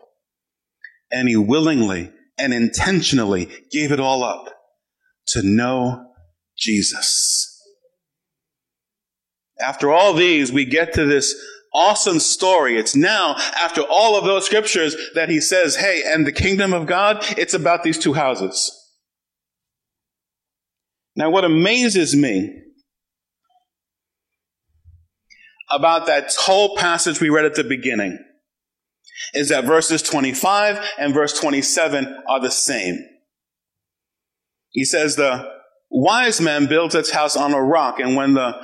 And 1.11 1.27
he 1.27 1.37
willingly 1.37 2.13
and 2.39 2.53
intentionally 2.53 3.49
gave 3.73 3.91
it 3.91 3.99
all 3.99 4.23
up 4.23 4.55
to 5.29 5.43
know 5.43 6.13
Jesus. 6.59 7.59
After 9.59 9.91
all 9.91 10.13
these, 10.13 10.53
we 10.53 10.67
get 10.67 10.93
to 10.95 11.07
this 11.07 11.35
awesome 11.73 12.19
story. 12.19 12.79
It's 12.79 12.95
now, 12.95 13.37
after 13.57 13.81
all 13.81 14.19
of 14.19 14.25
those 14.25 14.45
scriptures, 14.45 14.95
that 15.15 15.31
he 15.31 15.41
says, 15.41 15.77
Hey, 15.77 16.03
and 16.07 16.27
the 16.27 16.33
kingdom 16.33 16.75
of 16.75 16.87
God, 16.87 17.25
it's 17.39 17.55
about 17.55 17.85
these 17.85 17.99
two 17.99 18.13
houses. 18.13 18.71
Now, 21.17 21.31
what 21.31 21.47
amazes 21.47 22.15
me 22.15 22.55
about 25.71 26.05
that 26.07 26.35
whole 26.39 26.77
passage 26.77 27.19
we 27.19 27.31
read 27.31 27.47
at 27.47 27.55
the 27.55 27.65
beginning 27.65 28.19
is 29.35 29.49
that 29.49 29.65
verses 29.65 30.03
25 30.03 30.85
and 30.99 31.15
verse 31.15 31.39
27 31.39 32.23
are 32.29 32.41
the 32.41 32.51
same. 32.51 32.99
He 34.71 34.85
says, 34.85 35.17
The 35.17 35.51
wise 35.91 36.41
man 36.41 36.67
builds 36.67 36.95
its 36.95 37.11
house 37.11 37.37
on 37.37 37.55
a 37.55 37.63
rock, 37.63 37.99
and 37.99 38.17
when 38.17 38.35
the 38.35 38.55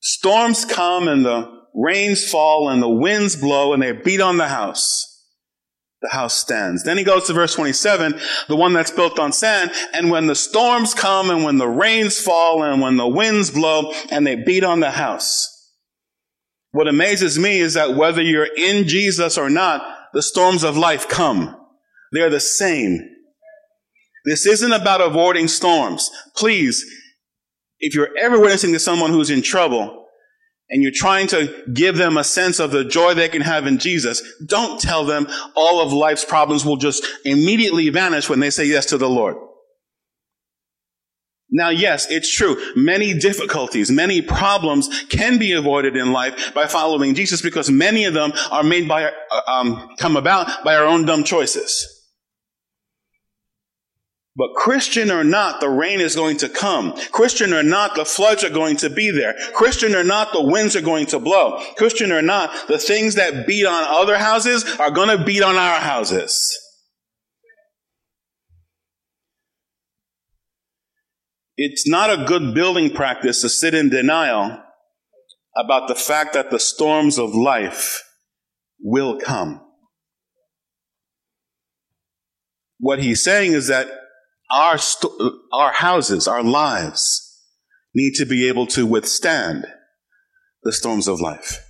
storms 0.00 0.64
come 0.64 1.08
and 1.08 1.24
the 1.24 1.56
rains 1.76 2.28
fall 2.28 2.68
and 2.68 2.82
the 2.82 2.88
winds 2.88 3.36
blow 3.36 3.72
and 3.72 3.82
they 3.82 3.92
beat 3.92 4.20
on 4.20 4.38
the 4.38 4.48
house. 4.48 5.12
The 6.02 6.08
house 6.10 6.36
stands. 6.36 6.84
Then 6.84 6.98
he 6.98 7.04
goes 7.04 7.26
to 7.26 7.32
verse 7.32 7.54
27, 7.54 8.18
the 8.48 8.56
one 8.56 8.72
that's 8.72 8.90
built 8.90 9.18
on 9.18 9.32
sand. 9.32 9.72
And 9.92 10.10
when 10.10 10.26
the 10.26 10.34
storms 10.34 10.94
come 10.94 11.30
and 11.30 11.42
when 11.42 11.58
the 11.58 11.68
rains 11.68 12.20
fall 12.20 12.62
and 12.62 12.80
when 12.80 12.96
the 12.96 13.08
winds 13.08 13.50
blow 13.50 13.92
and 14.10 14.26
they 14.26 14.36
beat 14.36 14.64
on 14.64 14.80
the 14.80 14.90
house. 14.90 15.52
What 16.72 16.88
amazes 16.88 17.38
me 17.38 17.58
is 17.58 17.74
that 17.74 17.96
whether 17.96 18.20
you're 18.20 18.48
in 18.56 18.86
Jesus 18.86 19.38
or 19.38 19.48
not, 19.48 19.95
the 20.12 20.22
storms 20.22 20.64
of 20.64 20.76
life 20.76 21.08
come. 21.08 21.56
They're 22.12 22.30
the 22.30 22.40
same. 22.40 23.00
This 24.24 24.46
isn't 24.46 24.72
about 24.72 25.00
avoiding 25.00 25.48
storms. 25.48 26.10
Please, 26.34 26.84
if 27.78 27.94
you're 27.94 28.16
ever 28.18 28.40
witnessing 28.40 28.72
to 28.72 28.78
someone 28.78 29.10
who's 29.10 29.30
in 29.30 29.42
trouble, 29.42 30.06
and 30.68 30.82
you're 30.82 30.92
trying 30.92 31.28
to 31.28 31.62
give 31.72 31.96
them 31.96 32.16
a 32.16 32.24
sense 32.24 32.58
of 32.58 32.72
the 32.72 32.84
joy 32.84 33.14
they 33.14 33.28
can 33.28 33.42
have 33.42 33.66
in 33.66 33.78
Jesus, 33.78 34.22
don't 34.46 34.80
tell 34.80 35.04
them 35.04 35.28
all 35.54 35.80
of 35.80 35.92
life's 35.92 36.24
problems 36.24 36.64
will 36.64 36.76
just 36.76 37.06
immediately 37.24 37.88
vanish 37.88 38.28
when 38.28 38.40
they 38.40 38.50
say 38.50 38.64
yes 38.64 38.86
to 38.86 38.98
the 38.98 39.08
Lord. 39.08 39.36
Now, 41.56 41.70
yes, 41.70 42.06
it's 42.10 42.30
true. 42.30 42.60
Many 42.76 43.14
difficulties, 43.14 43.90
many 43.90 44.20
problems 44.20 44.90
can 45.08 45.38
be 45.38 45.52
avoided 45.52 45.96
in 45.96 46.12
life 46.12 46.52
by 46.52 46.66
following 46.66 47.14
Jesus 47.14 47.40
because 47.40 47.70
many 47.70 48.04
of 48.04 48.12
them 48.12 48.32
are 48.50 48.62
made 48.62 48.86
by, 48.86 49.04
uh, 49.06 49.40
um, 49.48 49.96
come 49.96 50.18
about 50.18 50.64
by 50.64 50.76
our 50.76 50.84
own 50.84 51.06
dumb 51.06 51.24
choices. 51.24 51.94
But 54.36 54.52
Christian 54.54 55.10
or 55.10 55.24
not, 55.24 55.60
the 55.62 55.70
rain 55.70 56.00
is 56.00 56.14
going 56.14 56.36
to 56.38 56.50
come. 56.50 56.92
Christian 57.10 57.54
or 57.54 57.62
not, 57.62 57.94
the 57.94 58.04
floods 58.04 58.44
are 58.44 58.50
going 58.50 58.76
to 58.76 58.90
be 58.90 59.10
there. 59.10 59.34
Christian 59.54 59.94
or 59.94 60.04
not, 60.04 60.34
the 60.34 60.42
winds 60.42 60.76
are 60.76 60.82
going 60.82 61.06
to 61.06 61.18
blow. 61.18 61.58
Christian 61.78 62.12
or 62.12 62.20
not, 62.20 62.68
the 62.68 62.76
things 62.76 63.14
that 63.14 63.46
beat 63.46 63.64
on 63.64 63.82
other 63.82 64.18
houses 64.18 64.62
are 64.78 64.90
going 64.90 65.16
to 65.16 65.24
beat 65.24 65.42
on 65.42 65.56
our 65.56 65.80
houses. 65.80 66.65
It's 71.56 71.88
not 71.88 72.10
a 72.10 72.24
good 72.24 72.54
building 72.54 72.90
practice 72.90 73.40
to 73.40 73.48
sit 73.48 73.74
in 73.74 73.88
denial 73.88 74.62
about 75.56 75.88
the 75.88 75.94
fact 75.94 76.34
that 76.34 76.50
the 76.50 76.58
storms 76.58 77.18
of 77.18 77.34
life 77.34 78.02
will 78.78 79.18
come. 79.18 79.62
What 82.78 83.02
he's 83.02 83.24
saying 83.24 83.52
is 83.52 83.68
that 83.68 83.88
our, 84.50 84.76
st- 84.76 85.12
our 85.52 85.72
houses, 85.72 86.28
our 86.28 86.42
lives 86.42 87.22
need 87.94 88.14
to 88.16 88.26
be 88.26 88.48
able 88.48 88.66
to 88.66 88.84
withstand 88.84 89.66
the 90.62 90.72
storms 90.72 91.08
of 91.08 91.20
life. 91.20 91.64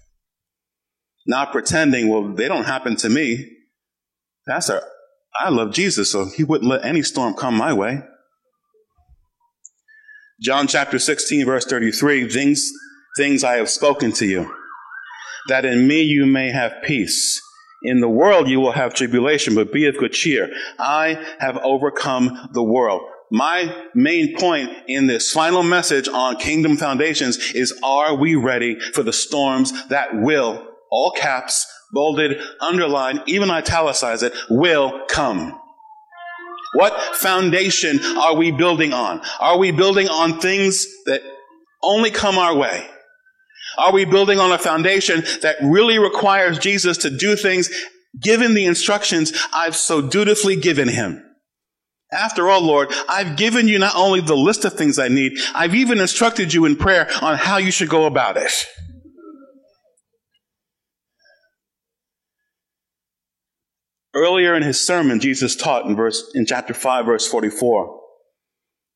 Not 1.28 1.52
pretending, 1.52 2.08
well, 2.08 2.34
they 2.34 2.48
don't 2.48 2.64
happen 2.64 2.96
to 2.96 3.08
me. 3.08 3.48
Pastor, 4.48 4.82
I 5.38 5.50
love 5.50 5.72
Jesus, 5.72 6.10
so 6.10 6.26
he 6.26 6.42
wouldn't 6.42 6.68
let 6.68 6.84
any 6.84 7.02
storm 7.02 7.34
come 7.34 7.56
my 7.56 7.72
way. 7.72 8.02
John 10.40 10.66
chapter 10.66 10.98
16, 10.98 11.46
verse 11.46 11.64
33 11.64 12.28
things, 12.28 12.70
things 13.16 13.42
I 13.42 13.54
have 13.54 13.70
spoken 13.70 14.12
to 14.12 14.26
you, 14.26 14.54
that 15.48 15.64
in 15.64 15.88
me 15.88 16.02
you 16.02 16.26
may 16.26 16.50
have 16.50 16.82
peace. 16.82 17.40
In 17.82 18.00
the 18.00 18.08
world 18.08 18.46
you 18.46 18.60
will 18.60 18.72
have 18.72 18.92
tribulation, 18.92 19.54
but 19.54 19.72
be 19.72 19.86
of 19.86 19.96
good 19.96 20.12
cheer. 20.12 20.50
I 20.78 21.24
have 21.38 21.56
overcome 21.58 22.50
the 22.52 22.62
world. 22.62 23.00
My 23.30 23.86
main 23.94 24.36
point 24.36 24.70
in 24.86 25.06
this 25.06 25.32
final 25.32 25.62
message 25.62 26.06
on 26.06 26.36
kingdom 26.36 26.76
foundations 26.76 27.38
is 27.54 27.78
are 27.82 28.14
we 28.14 28.34
ready 28.34 28.78
for 28.78 29.02
the 29.02 29.14
storms 29.14 29.88
that 29.88 30.10
will, 30.20 30.68
all 30.90 31.12
caps, 31.12 31.66
bolded, 31.92 32.38
underlined, 32.60 33.22
even 33.26 33.50
italicize 33.50 34.22
it, 34.22 34.34
will 34.50 35.06
come? 35.08 35.58
What 36.76 37.16
foundation 37.16 37.98
are 38.18 38.34
we 38.34 38.50
building 38.50 38.92
on? 38.92 39.22
Are 39.40 39.56
we 39.56 39.70
building 39.70 40.08
on 40.08 40.40
things 40.40 40.86
that 41.06 41.22
only 41.82 42.10
come 42.10 42.36
our 42.36 42.54
way? 42.54 42.86
Are 43.78 43.92
we 43.92 44.04
building 44.04 44.38
on 44.38 44.52
a 44.52 44.58
foundation 44.58 45.22
that 45.40 45.56
really 45.62 45.98
requires 45.98 46.58
Jesus 46.58 46.98
to 46.98 47.10
do 47.10 47.34
things 47.34 47.70
given 48.20 48.52
the 48.52 48.66
instructions 48.66 49.32
I've 49.54 49.74
so 49.74 50.02
dutifully 50.02 50.56
given 50.56 50.88
him? 50.88 51.22
After 52.12 52.50
all, 52.50 52.60
Lord, 52.60 52.92
I've 53.08 53.36
given 53.36 53.68
you 53.68 53.78
not 53.78 53.96
only 53.96 54.20
the 54.20 54.36
list 54.36 54.66
of 54.66 54.74
things 54.74 54.98
I 54.98 55.08
need, 55.08 55.32
I've 55.54 55.74
even 55.74 55.98
instructed 55.98 56.52
you 56.52 56.66
in 56.66 56.76
prayer 56.76 57.08
on 57.22 57.38
how 57.38 57.56
you 57.56 57.70
should 57.70 57.88
go 57.88 58.04
about 58.04 58.36
it. 58.36 58.52
Earlier 64.16 64.54
in 64.54 64.62
his 64.62 64.80
sermon, 64.80 65.20
Jesus 65.20 65.54
taught 65.54 65.84
in 65.84 65.94
verse 65.94 66.32
in 66.34 66.46
chapter 66.46 66.72
5 66.72 67.04
verse 67.04 67.28
44. 67.28 68.00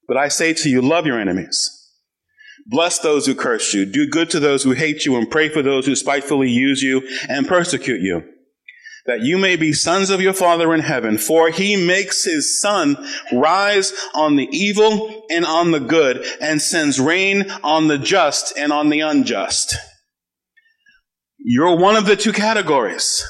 But 0.09 0.16
I 0.16 0.28
say 0.28 0.54
to 0.54 0.68
you, 0.70 0.80
love 0.80 1.04
your 1.04 1.20
enemies. 1.20 1.76
Bless 2.66 2.98
those 2.98 3.26
who 3.26 3.35
curse 3.35 3.74
you. 3.74 3.85
Do 3.85 4.09
good 4.09 4.30
to 4.30 4.40
those 4.40 4.62
who 4.62 4.72
hate 4.72 5.04
you 5.04 5.16
and 5.16 5.30
pray 5.30 5.50
for 5.50 5.61
those 5.61 5.85
who 5.85 5.94
spitefully 5.94 6.48
use 6.48 6.80
you 6.83 7.06
and 7.28 7.46
persecute 7.46 8.00
you. 8.00 8.22
That 9.04 9.20
you 9.20 9.37
may 9.37 9.56
be 9.56 9.74
sons 9.74 10.09
of 10.09 10.22
your 10.22 10.33
Father 10.33 10.72
in 10.72 10.80
heaven, 10.80 11.18
for 11.18 11.50
he 11.50 11.76
makes 11.76 12.24
his 12.24 12.59
sun 12.59 12.96
rise 13.30 13.92
on 14.14 14.37
the 14.37 14.48
evil 14.52 15.26
and 15.30 15.44
on 15.44 15.70
the 15.70 15.80
good 15.80 16.24
and 16.40 16.62
sends 16.62 16.98
rain 16.98 17.50
on 17.62 17.88
the 17.88 17.98
just 17.98 18.56
and 18.56 18.72
on 18.72 18.88
the 18.88 19.00
unjust. 19.00 19.76
You're 21.38 21.76
one 21.76 21.96
of 21.96 22.06
the 22.06 22.16
two 22.16 22.33
categories. 22.33 23.22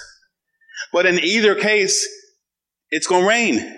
But 0.93 1.07
in 1.07 1.19
either 1.19 1.55
case, 1.55 2.07
it's 2.91 3.07
going 3.07 3.23
to 3.23 3.29
rain. 3.29 3.77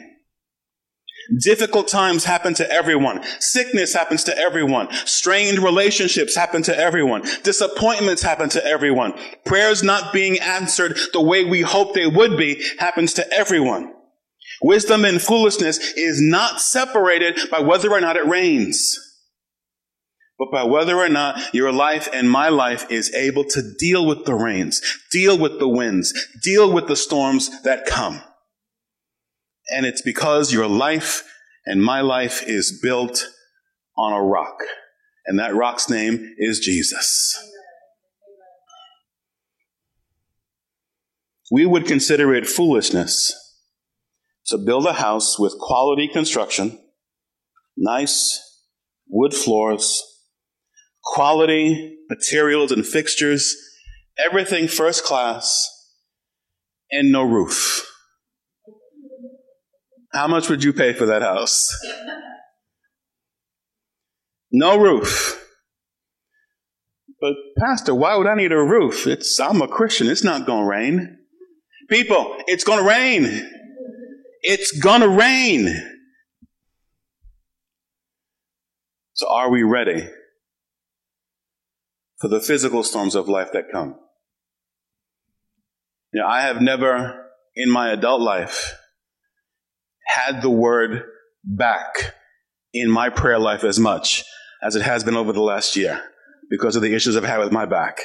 Difficult 1.40 1.88
times 1.88 2.24
happen 2.24 2.52
to 2.54 2.70
everyone. 2.70 3.22
Sickness 3.38 3.94
happens 3.94 4.24
to 4.24 4.36
everyone. 4.36 4.88
Strained 5.06 5.60
relationships 5.60 6.34
happen 6.34 6.62
to 6.64 6.76
everyone. 6.76 7.22
Disappointments 7.42 8.22
happen 8.22 8.48
to 8.50 8.64
everyone. 8.64 9.14
Prayers 9.44 9.82
not 9.82 10.12
being 10.12 10.38
answered 10.40 10.98
the 11.12 11.22
way 11.22 11.44
we 11.44 11.60
hope 11.60 11.94
they 11.94 12.06
would 12.06 12.36
be 12.36 12.62
happens 12.78 13.14
to 13.14 13.32
everyone. 13.32 13.94
Wisdom 14.62 15.04
and 15.04 15.22
foolishness 15.22 15.78
is 15.96 16.20
not 16.20 16.60
separated 16.60 17.38
by 17.50 17.60
whether 17.60 17.90
or 17.90 18.00
not 18.00 18.16
it 18.16 18.26
rains, 18.26 18.98
but 20.38 20.50
by 20.50 20.64
whether 20.64 20.96
or 20.96 21.08
not 21.08 21.54
your 21.54 21.72
life 21.72 22.08
and 22.12 22.30
my 22.30 22.48
life 22.48 22.90
is 22.90 23.14
able 23.14 23.44
to 23.44 23.62
deal 23.78 24.06
with 24.06 24.24
the 24.24 24.34
rains, 24.34 24.80
deal 25.10 25.38
with 25.38 25.58
the 25.58 25.68
winds, 25.68 26.12
deal 26.42 26.72
with 26.72 26.88
the 26.88 26.96
storms 26.96 27.62
that 27.62 27.86
come. 27.86 28.20
And 29.68 29.86
it's 29.86 30.02
because 30.02 30.52
your 30.52 30.66
life 30.66 31.24
and 31.64 31.82
my 31.82 32.00
life 32.00 32.42
is 32.46 32.80
built 32.82 33.28
on 33.96 34.12
a 34.12 34.22
rock. 34.22 34.56
And 35.26 35.38
that 35.38 35.54
rock's 35.54 35.88
name 35.88 36.34
is 36.38 36.58
Jesus. 36.58 37.38
We 41.50 41.66
would 41.66 41.86
consider 41.86 42.34
it 42.34 42.46
foolishness 42.46 43.38
to 44.46 44.58
build 44.58 44.86
a 44.86 44.94
house 44.94 45.38
with 45.38 45.58
quality 45.60 46.08
construction, 46.08 46.78
nice 47.76 48.40
wood 49.08 49.34
floors, 49.34 50.11
quality 51.04 51.98
materials 52.08 52.72
and 52.72 52.86
fixtures, 52.86 53.56
everything 54.18 54.68
first 54.68 55.04
class, 55.04 55.68
and 56.90 57.10
no 57.10 57.22
roof. 57.22 57.88
How 60.12 60.28
much 60.28 60.48
would 60.48 60.62
you 60.62 60.72
pay 60.72 60.92
for 60.92 61.06
that 61.06 61.22
house? 61.22 61.74
No 64.50 64.78
roof. 64.78 65.38
But 67.20 67.34
pastor, 67.58 67.94
why 67.94 68.16
would 68.16 68.26
I 68.26 68.34
need 68.34 68.52
a 68.52 68.56
roof? 68.56 69.06
It's 69.06 69.40
I'm 69.40 69.62
a 69.62 69.68
Christian. 69.68 70.08
It's 70.08 70.24
not 70.24 70.44
going 70.44 70.64
to 70.64 70.68
rain. 70.68 71.18
People, 71.88 72.36
it's 72.46 72.64
going 72.64 72.78
to 72.78 72.84
rain. 72.84 73.48
It's 74.42 74.78
going 74.78 75.00
to 75.00 75.08
rain. 75.08 75.68
So 79.14 79.28
are 79.30 79.50
we 79.50 79.62
ready 79.62 80.08
for 82.22 82.28
the 82.28 82.40
physical 82.40 82.84
storms 82.84 83.16
of 83.16 83.28
life 83.28 83.50
that 83.52 83.70
come? 83.72 83.96
Know, 86.14 86.26
I 86.26 86.42
have 86.42 86.60
never 86.60 87.26
in 87.56 87.68
my 87.68 87.90
adult 87.90 88.20
life 88.20 88.74
had 90.06 90.40
the 90.40 90.50
word 90.50 91.02
back 91.44 92.14
in 92.72 92.90
my 92.90 93.10
prayer 93.10 93.40
life 93.40 93.64
as 93.64 93.78
much 93.78 94.24
as 94.62 94.76
it 94.76 94.82
has 94.82 95.02
been 95.02 95.16
over 95.16 95.32
the 95.32 95.42
last 95.42 95.74
year 95.74 96.00
because 96.48 96.76
of 96.76 96.82
the 96.82 96.94
issues 96.94 97.16
I've 97.16 97.24
had 97.24 97.40
with 97.40 97.50
my 97.50 97.66
back. 97.66 98.00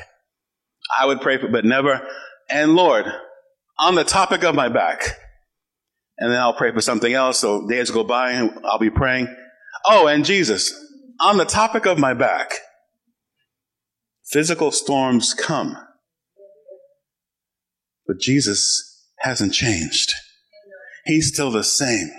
I 1.00 1.06
would 1.06 1.22
pray 1.22 1.38
for, 1.38 1.50
but 1.50 1.66
never, 1.66 2.02
and 2.50 2.76
Lord, 2.76 3.06
on 3.78 3.96
the 3.96 4.04
topic 4.04 4.44
of 4.44 4.56
my 4.56 4.70
back, 4.70 5.02
and 6.18 6.32
then 6.32 6.40
I'll 6.40 6.54
pray 6.54 6.72
for 6.72 6.82
something 6.82 7.14
else. 7.14 7.38
So 7.38 7.68
days 7.68 7.92
go 7.92 8.04
by 8.04 8.32
and 8.32 8.66
I'll 8.66 8.80
be 8.80 8.90
praying. 8.90 9.28
Oh, 9.86 10.08
and 10.08 10.26
Jesus, 10.26 10.74
on 11.22 11.38
the 11.38 11.46
topic 11.46 11.86
of 11.86 12.00
my 12.00 12.16
back, 12.16 12.54
physical 14.32 14.72
storms 14.72 15.34
come, 15.34 15.78
but 18.06 18.20
Jesus 18.20 19.06
hasn't 19.20 19.54
changed. 19.54 20.14
He's 21.06 21.30
still 21.30 21.52
the 21.52 21.64
same. 21.64 22.10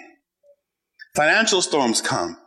Financial 1.14 1.62
storms 1.62 2.00
come. 2.00 2.38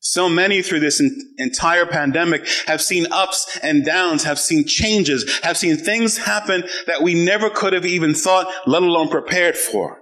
So 0.00 0.28
many 0.28 0.62
through 0.62 0.80
this 0.80 1.02
entire 1.38 1.84
pandemic 1.84 2.46
have 2.66 2.80
seen 2.80 3.06
ups 3.10 3.58
and 3.62 3.84
downs, 3.84 4.24
have 4.24 4.38
seen 4.38 4.64
changes, 4.64 5.40
have 5.42 5.58
seen 5.58 5.76
things 5.76 6.16
happen 6.16 6.64
that 6.86 7.02
we 7.02 7.14
never 7.14 7.50
could 7.50 7.72
have 7.72 7.84
even 7.84 8.14
thought, 8.14 8.46
let 8.66 8.82
alone 8.82 9.08
prepared 9.08 9.56
for. 9.56 9.98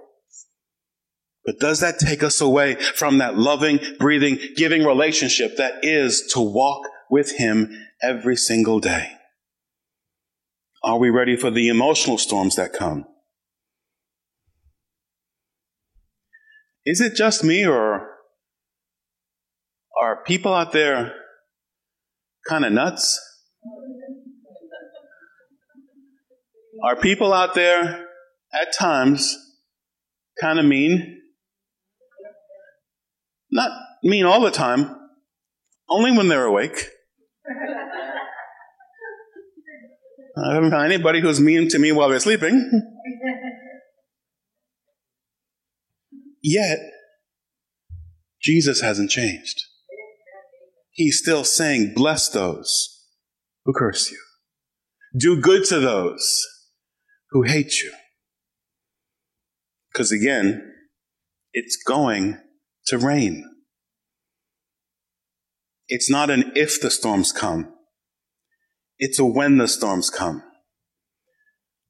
But 1.45 1.59
does 1.59 1.79
that 1.79 1.99
take 1.99 2.23
us 2.23 2.39
away 2.39 2.75
from 2.75 3.17
that 3.17 3.37
loving, 3.37 3.79
breathing, 3.99 4.37
giving 4.55 4.83
relationship 4.83 5.57
that 5.57 5.83
is 5.83 6.29
to 6.33 6.41
walk 6.41 6.83
with 7.09 7.31
Him 7.37 7.71
every 8.01 8.35
single 8.35 8.79
day? 8.79 9.11
Are 10.83 10.99
we 10.99 11.09
ready 11.09 11.35
for 11.35 11.51
the 11.51 11.69
emotional 11.69 12.17
storms 12.17 12.55
that 12.55 12.73
come? 12.73 13.05
Is 16.85 17.01
it 17.01 17.15
just 17.15 17.43
me, 17.43 17.65
or 17.67 18.07
are 20.01 20.23
people 20.23 20.53
out 20.53 20.71
there 20.71 21.13
kind 22.47 22.63
of 22.63 22.71
nuts? 22.71 23.19
Are 26.83 26.95
people 26.95 27.33
out 27.33 27.55
there 27.55 28.05
at 28.53 28.73
times 28.73 29.35
kind 30.39 30.59
of 30.59 30.65
mean? 30.65 31.21
Not 33.51 33.71
mean 34.03 34.25
all 34.25 34.41
the 34.41 34.51
time, 34.51 34.95
only 35.89 36.11
when 36.15 36.27
they're 36.27 36.45
awake. 36.45 36.89
I 40.45 40.53
haven't 40.53 40.71
found 40.71 40.91
anybody 40.91 41.19
who's 41.19 41.39
mean 41.39 41.67
to 41.69 41.79
me 41.79 41.91
while 41.91 42.09
they're 42.09 42.19
sleeping. 42.19 42.69
Yet, 46.43 46.77
Jesus 48.41 48.81
hasn't 48.81 49.09
changed. 49.09 49.63
He's 50.91 51.19
still 51.19 51.43
saying, 51.43 51.93
Bless 51.95 52.29
those 52.29 53.05
who 53.65 53.73
curse 53.73 54.11
you, 54.11 54.19
do 55.17 55.41
good 55.41 55.65
to 55.65 55.79
those 55.79 56.45
who 57.31 57.43
hate 57.43 57.81
you. 57.81 57.91
Because 59.91 60.11
again, 60.11 60.73
it's 61.53 61.77
going 61.87 62.39
to 62.85 62.97
rain. 62.97 63.43
It's 65.87 66.09
not 66.09 66.29
an 66.29 66.51
if 66.55 66.79
the 66.79 66.91
storms 66.91 67.31
come, 67.31 67.73
it's 68.99 69.19
a 69.19 69.25
when 69.25 69.57
the 69.57 69.67
storms 69.67 70.09
come. 70.09 70.43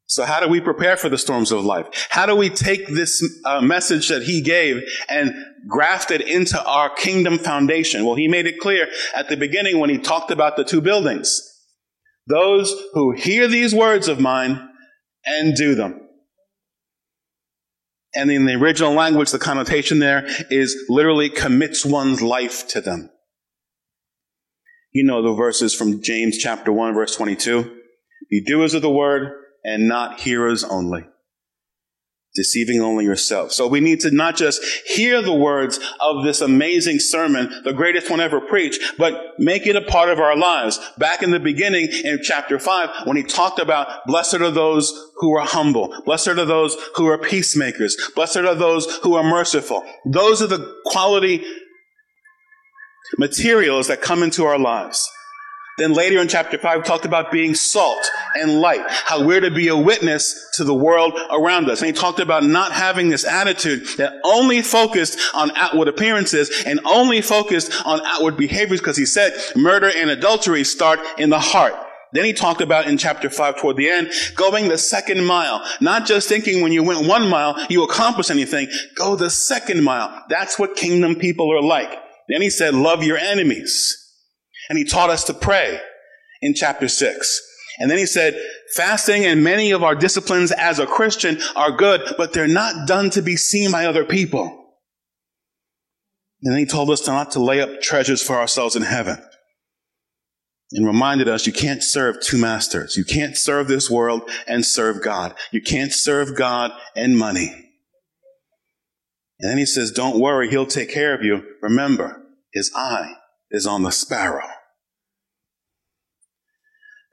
So 0.09 0.23
how 0.23 0.39
do 0.39 0.47
we 0.47 0.61
prepare 0.61 0.95
for 0.95 1.09
the 1.09 1.17
storms 1.17 1.51
of 1.51 1.65
life? 1.65 2.07
How 2.09 2.25
do 2.25 2.35
we 2.35 2.49
take 2.49 2.87
this 2.87 3.21
uh, 3.43 3.59
message 3.59 4.07
that 4.07 4.23
he 4.23 4.41
gave 4.41 4.81
and 5.09 5.33
graft 5.67 6.11
it 6.11 6.21
into 6.21 6.63
our 6.63 6.89
kingdom 6.89 7.37
foundation? 7.37 8.05
Well, 8.05 8.15
he 8.15 8.29
made 8.29 8.47
it 8.47 8.59
clear 8.59 8.87
at 9.13 9.27
the 9.27 9.35
beginning 9.35 9.79
when 9.79 9.89
he 9.89 9.97
talked 9.97 10.31
about 10.31 10.55
the 10.55 10.63
two 10.63 10.79
buildings. 10.79 11.41
Those 12.25 12.73
who 12.93 13.11
hear 13.11 13.49
these 13.49 13.75
words 13.75 14.07
of 14.07 14.19
mine 14.21 14.69
and 15.25 15.55
do 15.55 15.75
them. 15.75 15.99
And 18.15 18.31
in 18.31 18.45
the 18.45 18.55
original 18.55 18.93
language, 18.93 19.31
the 19.31 19.39
connotation 19.39 19.99
there 19.99 20.25
is 20.49 20.85
literally 20.87 21.29
commits 21.29 21.85
one's 21.85 22.21
life 22.21 22.67
to 22.69 22.81
them. 22.81 23.09
You 24.97 25.03
know 25.03 25.21
the 25.21 25.35
verses 25.35 25.75
from 25.75 26.01
James 26.01 26.39
chapter 26.39 26.73
1, 26.73 26.95
verse 26.95 27.15
22. 27.15 27.71
Be 28.31 28.41
doers 28.41 28.73
of 28.73 28.81
the 28.81 28.89
word 28.89 29.31
and 29.63 29.87
not 29.87 30.21
hearers 30.21 30.63
only, 30.63 31.05
deceiving 32.33 32.81
only 32.81 33.05
yourself. 33.05 33.51
So 33.51 33.67
we 33.67 33.79
need 33.79 33.99
to 33.99 34.09
not 34.09 34.35
just 34.35 34.59
hear 34.87 35.21
the 35.21 35.35
words 35.35 35.79
of 36.01 36.23
this 36.23 36.41
amazing 36.41 36.97
sermon, 36.97 37.61
the 37.63 37.73
greatest 37.73 38.09
one 38.09 38.19
ever 38.19 38.41
preached, 38.41 38.81
but 38.97 39.35
make 39.37 39.67
it 39.67 39.75
a 39.75 39.83
part 39.83 40.09
of 40.09 40.19
our 40.19 40.35
lives. 40.35 40.79
Back 40.97 41.21
in 41.21 41.29
the 41.29 41.39
beginning 41.39 41.89
in 42.03 42.17
chapter 42.23 42.57
5, 42.57 43.05
when 43.05 43.17
he 43.17 43.23
talked 43.23 43.59
about 43.59 44.03
blessed 44.07 44.41
are 44.41 44.49
those 44.49 45.11
who 45.17 45.37
are 45.37 45.45
humble, 45.45 45.93
blessed 46.05 46.29
are 46.29 46.45
those 46.45 46.75
who 46.95 47.05
are 47.05 47.19
peacemakers, 47.19 47.95
blessed 48.15 48.37
are 48.37 48.55
those 48.55 48.97
who 49.03 49.13
are 49.13 49.23
merciful. 49.23 49.85
Those 50.07 50.41
are 50.41 50.47
the 50.47 50.75
quality 50.85 51.45
materials 53.17 53.87
that 53.87 54.01
come 54.01 54.23
into 54.23 54.45
our 54.45 54.59
lives. 54.59 55.11
Then 55.77 55.93
later 55.93 56.19
in 56.19 56.27
chapter 56.27 56.57
5, 56.57 56.77
we 56.79 56.83
talked 56.83 57.05
about 57.05 57.31
being 57.31 57.53
salt 57.53 58.09
and 58.33 58.59
light, 58.59 58.81
how 58.87 59.23
we're 59.23 59.41
to 59.41 59.51
be 59.51 59.67
a 59.67 59.77
witness 59.77 60.49
to 60.55 60.63
the 60.63 60.73
world 60.73 61.13
around 61.29 61.69
us. 61.69 61.81
And 61.81 61.87
he 61.87 61.93
talked 61.93 62.19
about 62.19 62.43
not 62.43 62.71
having 62.71 63.09
this 63.09 63.23
attitude 63.23 63.85
that 63.97 64.13
only 64.23 64.63
focused 64.63 65.19
on 65.35 65.51
outward 65.55 65.87
appearances 65.87 66.63
and 66.65 66.79
only 66.83 67.21
focused 67.21 67.71
on 67.85 68.01
outward 68.05 68.37
behaviors 68.37 68.79
because 68.79 68.97
he 68.97 69.05
said 69.05 69.33
murder 69.55 69.91
and 69.95 70.09
adultery 70.09 70.63
start 70.63 70.99
in 71.19 71.29
the 71.29 71.39
heart. 71.39 71.75
Then 72.11 72.25
he 72.25 72.33
talked 72.33 72.61
about 72.61 72.87
in 72.87 72.97
chapter 72.97 73.29
5 73.29 73.57
toward 73.57 73.77
the 73.77 73.89
end, 73.89 74.09
going 74.35 74.69
the 74.69 74.79
second 74.79 75.23
mile. 75.25 75.63
Not 75.79 76.07
just 76.07 76.27
thinking 76.27 76.63
when 76.63 76.71
you 76.71 76.81
went 76.81 77.07
one 77.07 77.29
mile, 77.29 77.55
you 77.69 77.83
accomplished 77.83 78.31
anything. 78.31 78.67
Go 78.95 79.15
the 79.15 79.29
second 79.29 79.83
mile. 79.83 80.23
That's 80.27 80.57
what 80.57 80.75
kingdom 80.75 81.15
people 81.15 81.53
are 81.53 81.61
like. 81.61 82.06
Then 82.27 82.41
he 82.41 82.49
said, 82.49 82.73
love 82.73 83.03
your 83.03 83.17
enemies. 83.17 83.95
And 84.69 84.77
he 84.77 84.83
taught 84.83 85.09
us 85.09 85.23
to 85.25 85.33
pray 85.33 85.79
in 86.41 86.53
chapter 86.53 86.87
6. 86.87 87.41
And 87.79 87.89
then 87.89 87.97
he 87.97 88.05
said, 88.05 88.39
fasting 88.75 89.23
and 89.25 89.43
many 89.43 89.71
of 89.71 89.83
our 89.83 89.95
disciplines 89.95 90.51
as 90.51 90.79
a 90.79 90.87
Christian 90.87 91.39
are 91.55 91.71
good, 91.71 92.01
but 92.17 92.33
they're 92.33 92.47
not 92.47 92.87
done 92.87 93.09
to 93.11 93.21
be 93.21 93.37
seen 93.37 93.71
by 93.71 93.85
other 93.85 94.03
people. 94.03 94.65
And 96.41 96.53
then 96.53 96.59
he 96.59 96.65
told 96.65 96.89
us 96.89 97.07
not 97.07 97.31
to 97.31 97.39
lay 97.39 97.61
up 97.61 97.81
treasures 97.81 98.21
for 98.21 98.35
ourselves 98.35 98.75
in 98.75 98.83
heaven. 98.83 99.17
And 100.73 100.85
reminded 100.85 101.29
us 101.29 101.47
you 101.47 101.53
can't 101.53 101.81
serve 101.81 102.21
two 102.21 102.37
masters. 102.37 102.97
You 102.97 103.05
can't 103.05 103.37
serve 103.37 103.67
this 103.67 103.89
world 103.89 104.29
and 104.47 104.65
serve 104.65 105.01
God. 105.01 105.33
You 105.51 105.61
can't 105.61 105.93
serve 105.93 106.35
God 106.35 106.71
and 106.95 107.17
money. 107.17 107.66
And 109.39 109.51
then 109.51 109.57
he 109.57 109.65
says, 109.65 109.91
don't 109.91 110.19
worry, 110.19 110.49
he'll 110.49 110.65
take 110.65 110.91
care 110.91 111.13
of 111.13 111.23
you. 111.23 111.43
Remember, 111.61 112.23
his 112.53 112.71
eye 112.75 113.13
is 113.51 113.67
on 113.67 113.83
the 113.83 113.91
sparrow. 113.91 114.47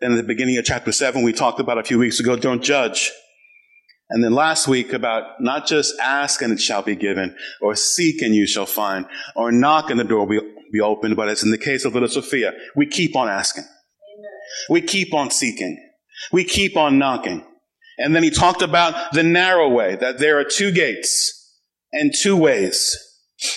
Then 0.01 0.13
at 0.13 0.17
the 0.17 0.23
beginning 0.23 0.57
of 0.57 0.65
chapter 0.65 0.93
7, 0.93 1.23
we 1.23 1.33
talked 1.33 1.61
about 1.61 1.79
a 1.79 1.85
few 1.85 1.99
weeks 1.99 2.21
ago, 2.21 2.37
don't 2.37 2.63
judge. 2.63 3.13
And 4.11 4.23
then 4.23 4.35
last 4.35 4.69
week 4.69 4.93
about 4.93 5.41
not 5.41 5.67
just 5.67 5.95
ask 6.01 6.43
and 6.43 6.53
it 6.53 6.61
shall 6.61 6.83
be 6.83 6.97
given, 6.97 7.37
or 7.61 7.75
seek 7.75 8.23
and 8.23 8.35
you 8.35 8.47
shall 8.47 8.67
find, 8.67 9.07
or 9.37 9.53
knock 9.53 9.91
and 9.91 10.01
the 10.01 10.05
door 10.05 10.27
will 10.27 10.43
be 10.73 10.81
opened, 10.81 11.17
but 11.17 11.29
as 11.29 11.43
in 11.43 11.51
the 11.51 11.59
case 11.59 11.85
of 11.85 11.95
little 11.95 12.09
Sophia, 12.09 12.53
we 12.75 12.87
keep 12.87 13.17
on 13.17 13.29
asking. 13.29 13.65
Amen. 13.65 14.31
We 14.71 14.83
keep 14.83 15.15
on 15.15 15.31
seeking. 15.31 15.79
We 16.33 16.45
keep 16.45 16.77
on 16.77 16.99
knocking. 16.99 17.45
And 17.99 18.15
then 18.15 18.23
he 18.23 18.31
talked 18.31 18.63
about 18.63 19.13
the 19.13 19.23
narrow 19.23 19.69
way, 19.69 19.97
that 19.97 20.19
there 20.19 20.39
are 20.39 20.45
two 20.45 20.73
gates 20.73 21.44
and 21.95 22.13
two 22.23 22.37
ways 22.37 22.97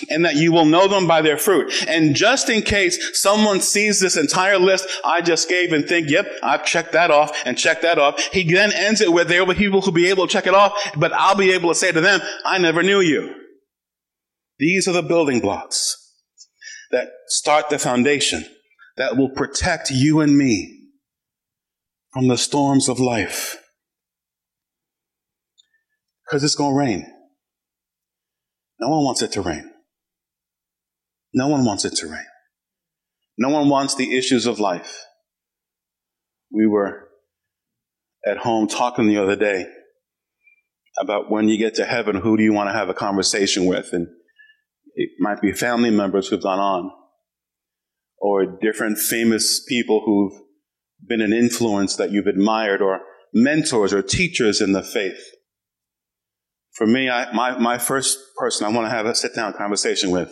and 0.09 0.25
that 0.25 0.35
you 0.35 0.51
will 0.51 0.65
know 0.65 0.87
them 0.87 1.07
by 1.07 1.21
their 1.21 1.37
fruit. 1.37 1.71
And 1.87 2.15
just 2.15 2.49
in 2.49 2.61
case 2.61 2.97
someone 3.19 3.61
sees 3.61 3.99
this 3.99 4.17
entire 4.17 4.57
list 4.57 4.87
I 5.05 5.21
just 5.21 5.47
gave 5.49 5.71
and 5.71 5.87
think, 5.87 6.09
yep, 6.09 6.27
I've 6.43 6.65
checked 6.65 6.93
that 6.93 7.11
off 7.11 7.37
and 7.45 7.57
checked 7.57 7.83
that 7.83 7.99
off, 7.99 8.19
he 8.31 8.51
then 8.51 8.71
ends 8.73 9.01
it 9.01 9.13
with 9.13 9.27
there 9.27 9.45
will 9.45 9.53
be 9.53 9.59
people 9.59 9.81
who'll 9.81 9.93
be 9.93 10.09
able 10.09 10.27
to 10.27 10.33
check 10.33 10.47
it 10.47 10.53
off, 10.53 10.73
but 10.97 11.13
I'll 11.13 11.35
be 11.35 11.51
able 11.51 11.69
to 11.69 11.75
say 11.75 11.91
to 11.91 12.01
them, 12.01 12.19
I 12.45 12.57
never 12.57 12.83
knew 12.83 12.99
you. 12.99 13.33
These 14.59 14.87
are 14.87 14.93
the 14.93 15.03
building 15.03 15.39
blocks 15.39 15.95
that 16.91 17.09
start 17.27 17.69
the 17.69 17.77
foundation 17.77 18.45
that 18.97 19.15
will 19.15 19.29
protect 19.29 19.91
you 19.91 20.21
and 20.21 20.37
me 20.37 20.89
from 22.11 22.27
the 22.27 22.37
storms 22.37 22.89
of 22.89 22.99
life. 22.99 23.57
Because 26.25 26.43
it's 26.43 26.55
going 26.55 26.73
to 26.73 26.79
rain. 26.79 27.16
No 28.79 28.89
one 28.89 29.03
wants 29.03 29.21
it 29.21 29.31
to 29.33 29.41
rain. 29.41 29.71
No 31.33 31.47
one 31.47 31.65
wants 31.65 31.85
it 31.85 31.95
to 31.97 32.07
rain. 32.07 32.25
No 33.37 33.49
one 33.49 33.69
wants 33.69 33.95
the 33.95 34.17
issues 34.17 34.45
of 34.45 34.59
life. 34.59 35.03
We 36.51 36.67
were 36.67 37.09
at 38.25 38.37
home 38.37 38.67
talking 38.67 39.07
the 39.07 39.21
other 39.21 39.35
day 39.35 39.67
about 40.99 41.29
when 41.29 41.47
you 41.47 41.57
get 41.57 41.75
to 41.75 41.85
heaven, 41.85 42.15
who 42.15 42.37
do 42.37 42.43
you 42.43 42.53
want 42.53 42.69
to 42.69 42.73
have 42.73 42.89
a 42.89 42.93
conversation 42.93 43.65
with? 43.65 43.89
And 43.93 44.07
it 44.95 45.09
might 45.19 45.41
be 45.41 45.51
family 45.53 45.91
members 45.91 46.27
who've 46.27 46.41
gone 46.41 46.59
on, 46.59 46.91
or 48.19 48.57
different 48.59 48.97
famous 48.97 49.63
people 49.63 50.01
who've 50.05 50.41
been 51.07 51.21
an 51.21 51.33
influence 51.33 51.95
that 51.97 52.11
you've 52.11 52.25
admired, 52.25 52.81
or 52.81 53.01
mentors 53.33 53.93
or 53.93 54.01
teachers 54.01 54.59
in 54.59 54.71
the 54.71 54.81
faith. 54.81 55.23
For 56.77 56.85
me, 56.85 57.09
I, 57.09 57.31
my, 57.33 57.57
my 57.57 57.79
first 57.79 58.19
person 58.37 58.67
I 58.67 58.69
want 58.69 58.85
to 58.85 58.91
have 58.91 59.07
a 59.07 59.15
sit 59.15 59.33
down 59.33 59.53
conversation 59.53 60.11
with 60.11 60.31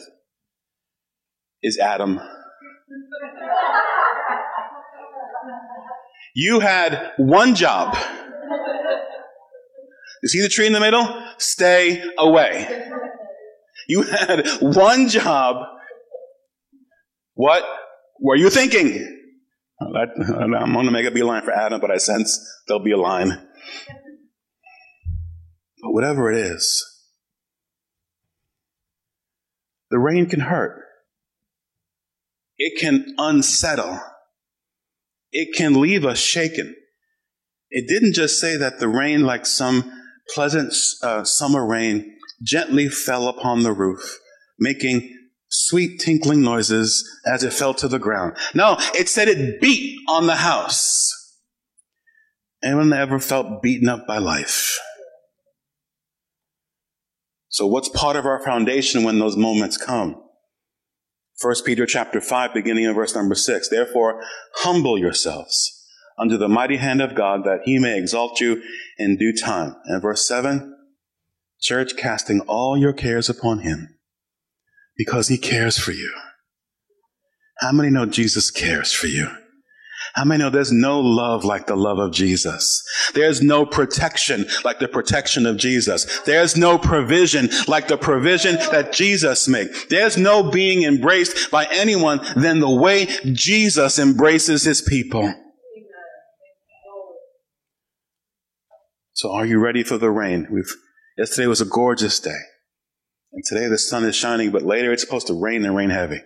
is 1.63 1.79
Adam. 1.79 2.19
You 6.36 6.60
had 6.60 7.13
one 7.17 7.55
job. 7.55 7.97
You 10.21 10.29
see 10.29 10.41
the 10.41 10.49
tree 10.49 10.67
in 10.67 10.73
the 10.73 10.79
middle? 10.79 11.08
Stay 11.39 12.03
away. 12.19 12.89
You 13.88 14.03
had 14.03 14.47
one 14.62 15.10
job. 15.10 15.65
What 17.34 17.63
were 18.21 18.36
you 18.36 18.51
thinking? 18.51 19.31
I'm 19.81 20.73
going 20.73 20.86
to 20.86 20.91
make 20.91 21.08
a 21.08 21.12
beeline 21.12 21.41
for 21.41 21.53
Adam, 21.53 21.81
but 21.81 21.89
I 21.89 21.97
sense 21.97 22.39
there'll 22.67 22.84
be 22.84 22.91
a 22.91 22.97
line. 22.97 23.47
But 25.86 25.93
whatever 25.93 26.32
it 26.32 26.38
is, 26.38 26.84
the 29.91 30.00
rain 30.00 30.26
can 30.26 30.39
hurt. 30.39 30.82
It 32.58 32.80
can 32.80 33.13
unsettle. 33.19 34.00
It 35.32 35.56
can 35.56 35.80
leave 35.80 36.04
us 36.04 36.17
shaken. 36.17 36.76
It 37.69 37.88
didn't 37.88 38.15
just 38.15 38.39
say 38.39 38.58
that 38.58 38.80
the 38.80 38.88
rain, 38.88 39.21
like 39.28 39.45
some 39.45 39.91
pleasant 40.34 40.74
uh, 41.04 41.24
summer 41.24 41.63
rain, 41.63 42.17
gently 42.41 42.89
fell 42.89 43.28
upon 43.28 43.62
the 43.62 43.74
roof, 43.74 44.17
making 44.58 45.15
sweet 45.50 46.00
tinkling 46.00 46.41
noises 46.41 47.08
as 47.28 47.43
it 47.43 47.54
fell 47.54 47.76
to 47.76 47.88
the 47.88 48.00
ground. 48.00 48.36
No, 48.56 48.78
it 48.95 49.08
said 49.08 49.28
it 49.28 49.62
beat 49.62 50.00
on 50.10 50.26
the 50.26 50.38
house. 50.38 51.12
Anyone 52.63 52.91
ever 52.91 53.19
felt 53.19 53.62
beaten 53.62 53.88
up 53.88 54.08
by 54.08 54.17
life? 54.17 54.80
So 57.55 57.65
what's 57.65 57.87
part 57.87 58.17
of 58.17 58.25
our 58.25 58.43
foundation 58.43 59.05
when 59.05 59.17
those 59.17 59.37
moments 59.37 59.77
come? 59.77 60.21
1 61.41 61.55
Peter 61.65 61.85
chapter 61.85 62.19
5, 62.19 62.53
beginning 62.53 62.83
in 62.83 62.93
verse 62.93 63.15
number 63.15 63.33
6. 63.33 63.69
Therefore, 63.69 64.21
humble 64.55 64.97
yourselves 64.97 65.71
under 66.19 66.35
the 66.35 66.49
mighty 66.49 66.75
hand 66.75 67.01
of 67.01 67.15
God 67.15 67.45
that 67.45 67.61
he 67.63 67.79
may 67.79 67.97
exalt 67.97 68.41
you 68.41 68.61
in 68.97 69.15
due 69.15 69.31
time. 69.31 69.73
And 69.85 70.01
verse 70.01 70.27
7, 70.27 70.75
church, 71.61 71.95
casting 71.95 72.41
all 72.41 72.77
your 72.77 72.91
cares 72.91 73.29
upon 73.29 73.59
him 73.59 73.87
because 74.97 75.29
he 75.29 75.37
cares 75.37 75.77
for 75.77 75.93
you. 75.93 76.13
How 77.59 77.71
many 77.71 77.89
know 77.89 78.05
Jesus 78.05 78.51
cares 78.51 78.91
for 78.91 79.07
you? 79.07 79.29
How 80.15 80.23
many 80.23 80.41
know 80.41 80.49
there's 80.49 80.71
no 80.71 81.01
love 81.01 81.43
like 81.43 81.67
the 81.67 81.75
love 81.75 81.99
of 81.99 82.13
Jesus? 82.13 82.84
There's 83.13 83.41
no 83.41 83.65
protection 83.65 84.45
like 84.63 84.80
the 84.80 84.88
protection 84.88 85.45
of 85.45 85.58
Jesus. 85.58 86.21
There's 86.21 86.56
no 86.56 86.78
provision 86.78 87.49
like 87.67 87.89
the 87.89 87.97
provision 87.97 88.56
that 88.71 88.93
Jesus 88.93 89.49
made. 89.49 89.67
There's 89.89 90.15
no 90.15 90.49
being 90.49 90.84
embraced 90.84 91.51
by 91.51 91.65
anyone 91.65 92.21
than 92.38 92.62
the 92.62 92.69
way 92.69 93.08
Jesus 93.34 93.99
embraces 93.99 94.63
his 94.63 94.82
people. 94.82 95.34
So 99.12 99.34
are 99.34 99.45
you 99.45 99.60
ready 99.60 99.84
for 99.84 99.97
the 99.97 100.12
rain? 100.12 100.47
We've, 100.49 100.73
yesterday 101.17 101.47
was 101.47 101.60
a 101.60 101.65
gorgeous 101.65 102.21
day. 102.21 102.39
And 103.34 103.43
today 103.45 103.67
the 103.67 103.78
sun 103.78 104.06
is 104.06 104.15
shining, 104.15 104.51
but 104.51 104.63
later 104.63 104.93
it's 104.93 105.04
supposed 105.04 105.28
to 105.28 105.34
rain 105.34 105.65
and 105.65 105.75
rain 105.75 105.89
heavy. 105.89 106.21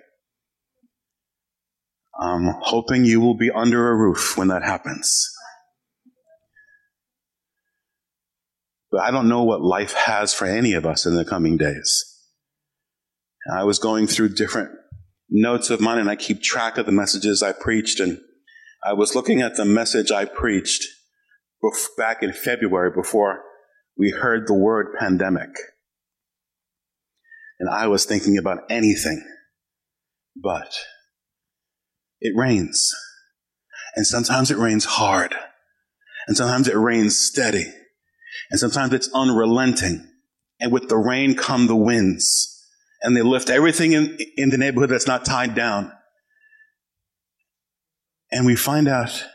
I'm 2.22 2.54
hoping 2.62 3.06
you 3.06 3.22
will 3.22 3.38
be 3.38 3.50
under 3.50 3.90
a 3.90 3.96
roof 3.96 4.38
when 4.38 4.50
that 4.50 4.64
happens. 4.64 5.30
But 8.92 9.02
I 9.02 9.12
don't 9.12 9.30
know 9.30 9.44
what 9.44 9.62
life 9.62 9.94
has 9.94 10.34
for 10.34 10.46
any 10.46 10.74
of 10.74 10.86
us 10.86 11.06
in 11.06 11.16
the 11.16 11.24
coming 11.24 11.58
days. 11.58 12.06
I 13.56 13.64
was 13.64 13.80
going 13.80 14.08
through 14.08 14.30
different 14.30 14.72
notes 15.30 15.70
of 15.70 15.80
mine 15.80 16.00
and 16.00 16.10
I 16.10 16.16
keep 16.16 16.42
track 16.42 16.78
of 16.78 16.86
the 16.86 16.92
messages 16.92 17.42
I 17.42 17.52
preached. 17.52 18.00
And 18.00 18.20
I 18.84 18.94
was 18.94 19.16
looking 19.16 19.42
at 19.42 19.56
the 19.56 19.66
message 19.66 20.12
I 20.12 20.26
preached 20.26 20.86
back 21.98 22.24
in 22.24 22.34
February 22.34 22.92
before 22.96 23.42
we 23.98 24.12
heard 24.12 24.48
the 24.48 24.54
word 24.54 24.96
pandemic. 25.00 25.50
And 27.60 27.70
I 27.70 27.88
was 27.88 28.06
thinking 28.06 28.38
about 28.38 28.60
anything 28.70 29.24
but 30.36 30.74
it 32.22 32.34
rains. 32.36 32.94
And 33.96 34.06
sometimes 34.06 34.52
it 34.52 34.58
rains 34.58 34.86
hard. 34.86 35.36
And 36.28 36.38
sometimes 36.38 36.68
it 36.68 36.76
rains 36.76 37.20
steady. 37.20 37.66
And 38.52 38.60
sometimes 38.60 38.94
it's 38.94 39.10
unrelenting. 39.14 40.08
And 40.60 40.72
with 40.72 40.90
the 40.90 40.98
rain 40.98 41.36
come 41.36 41.68
the 41.68 41.76
winds. 41.76 42.56
And 43.02 43.16
they 43.16 43.22
lift 43.22 43.50
everything 43.50 43.94
in, 43.94 44.18
in 44.36 44.50
the 44.50 44.58
neighborhood 44.58 44.90
that's 44.90 45.08
not 45.08 45.26
tied 45.26 45.56
down. 45.56 45.92
And 48.32 48.46
we 48.46 48.56
find 48.56 48.88
out 48.88 49.26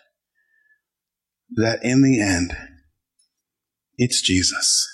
that 1.56 1.80
in 1.82 2.02
the 2.02 2.20
end, 2.20 2.56
it's 3.96 4.22
Jesus. 4.22 4.86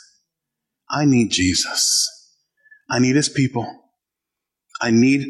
I 0.88 1.04
need 1.04 1.30
Jesus. 1.30 2.08
I 2.88 2.98
need 2.98 3.16
his 3.16 3.28
people. 3.28 3.66
I 4.80 4.90
need 4.90 5.26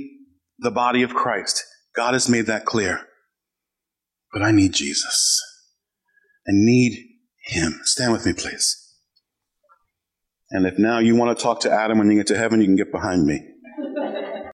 the 0.58 0.70
body 0.70 1.02
of 1.02 1.14
Christ. 1.14 1.64
God 1.94 2.14
has 2.14 2.28
made 2.28 2.46
that 2.46 2.64
clear. 2.64 3.06
But 4.32 4.42
I 4.42 4.50
need 4.52 4.72
Jesus. 4.72 5.40
I 6.46 6.52
need 6.52 6.98
Him. 7.44 7.80
Stand 7.84 8.12
with 8.12 8.26
me, 8.26 8.32
please. 8.32 8.76
And 10.50 10.66
if 10.66 10.78
now 10.78 10.98
you 10.98 11.16
want 11.16 11.36
to 11.36 11.42
talk 11.42 11.60
to 11.60 11.70
Adam 11.70 11.98
when 11.98 12.10
you 12.10 12.16
get 12.16 12.26
to 12.28 12.38
heaven, 12.38 12.60
you 12.60 12.66
can 12.66 12.76
get 12.76 12.92
behind 12.92 13.24
me. 13.24 13.40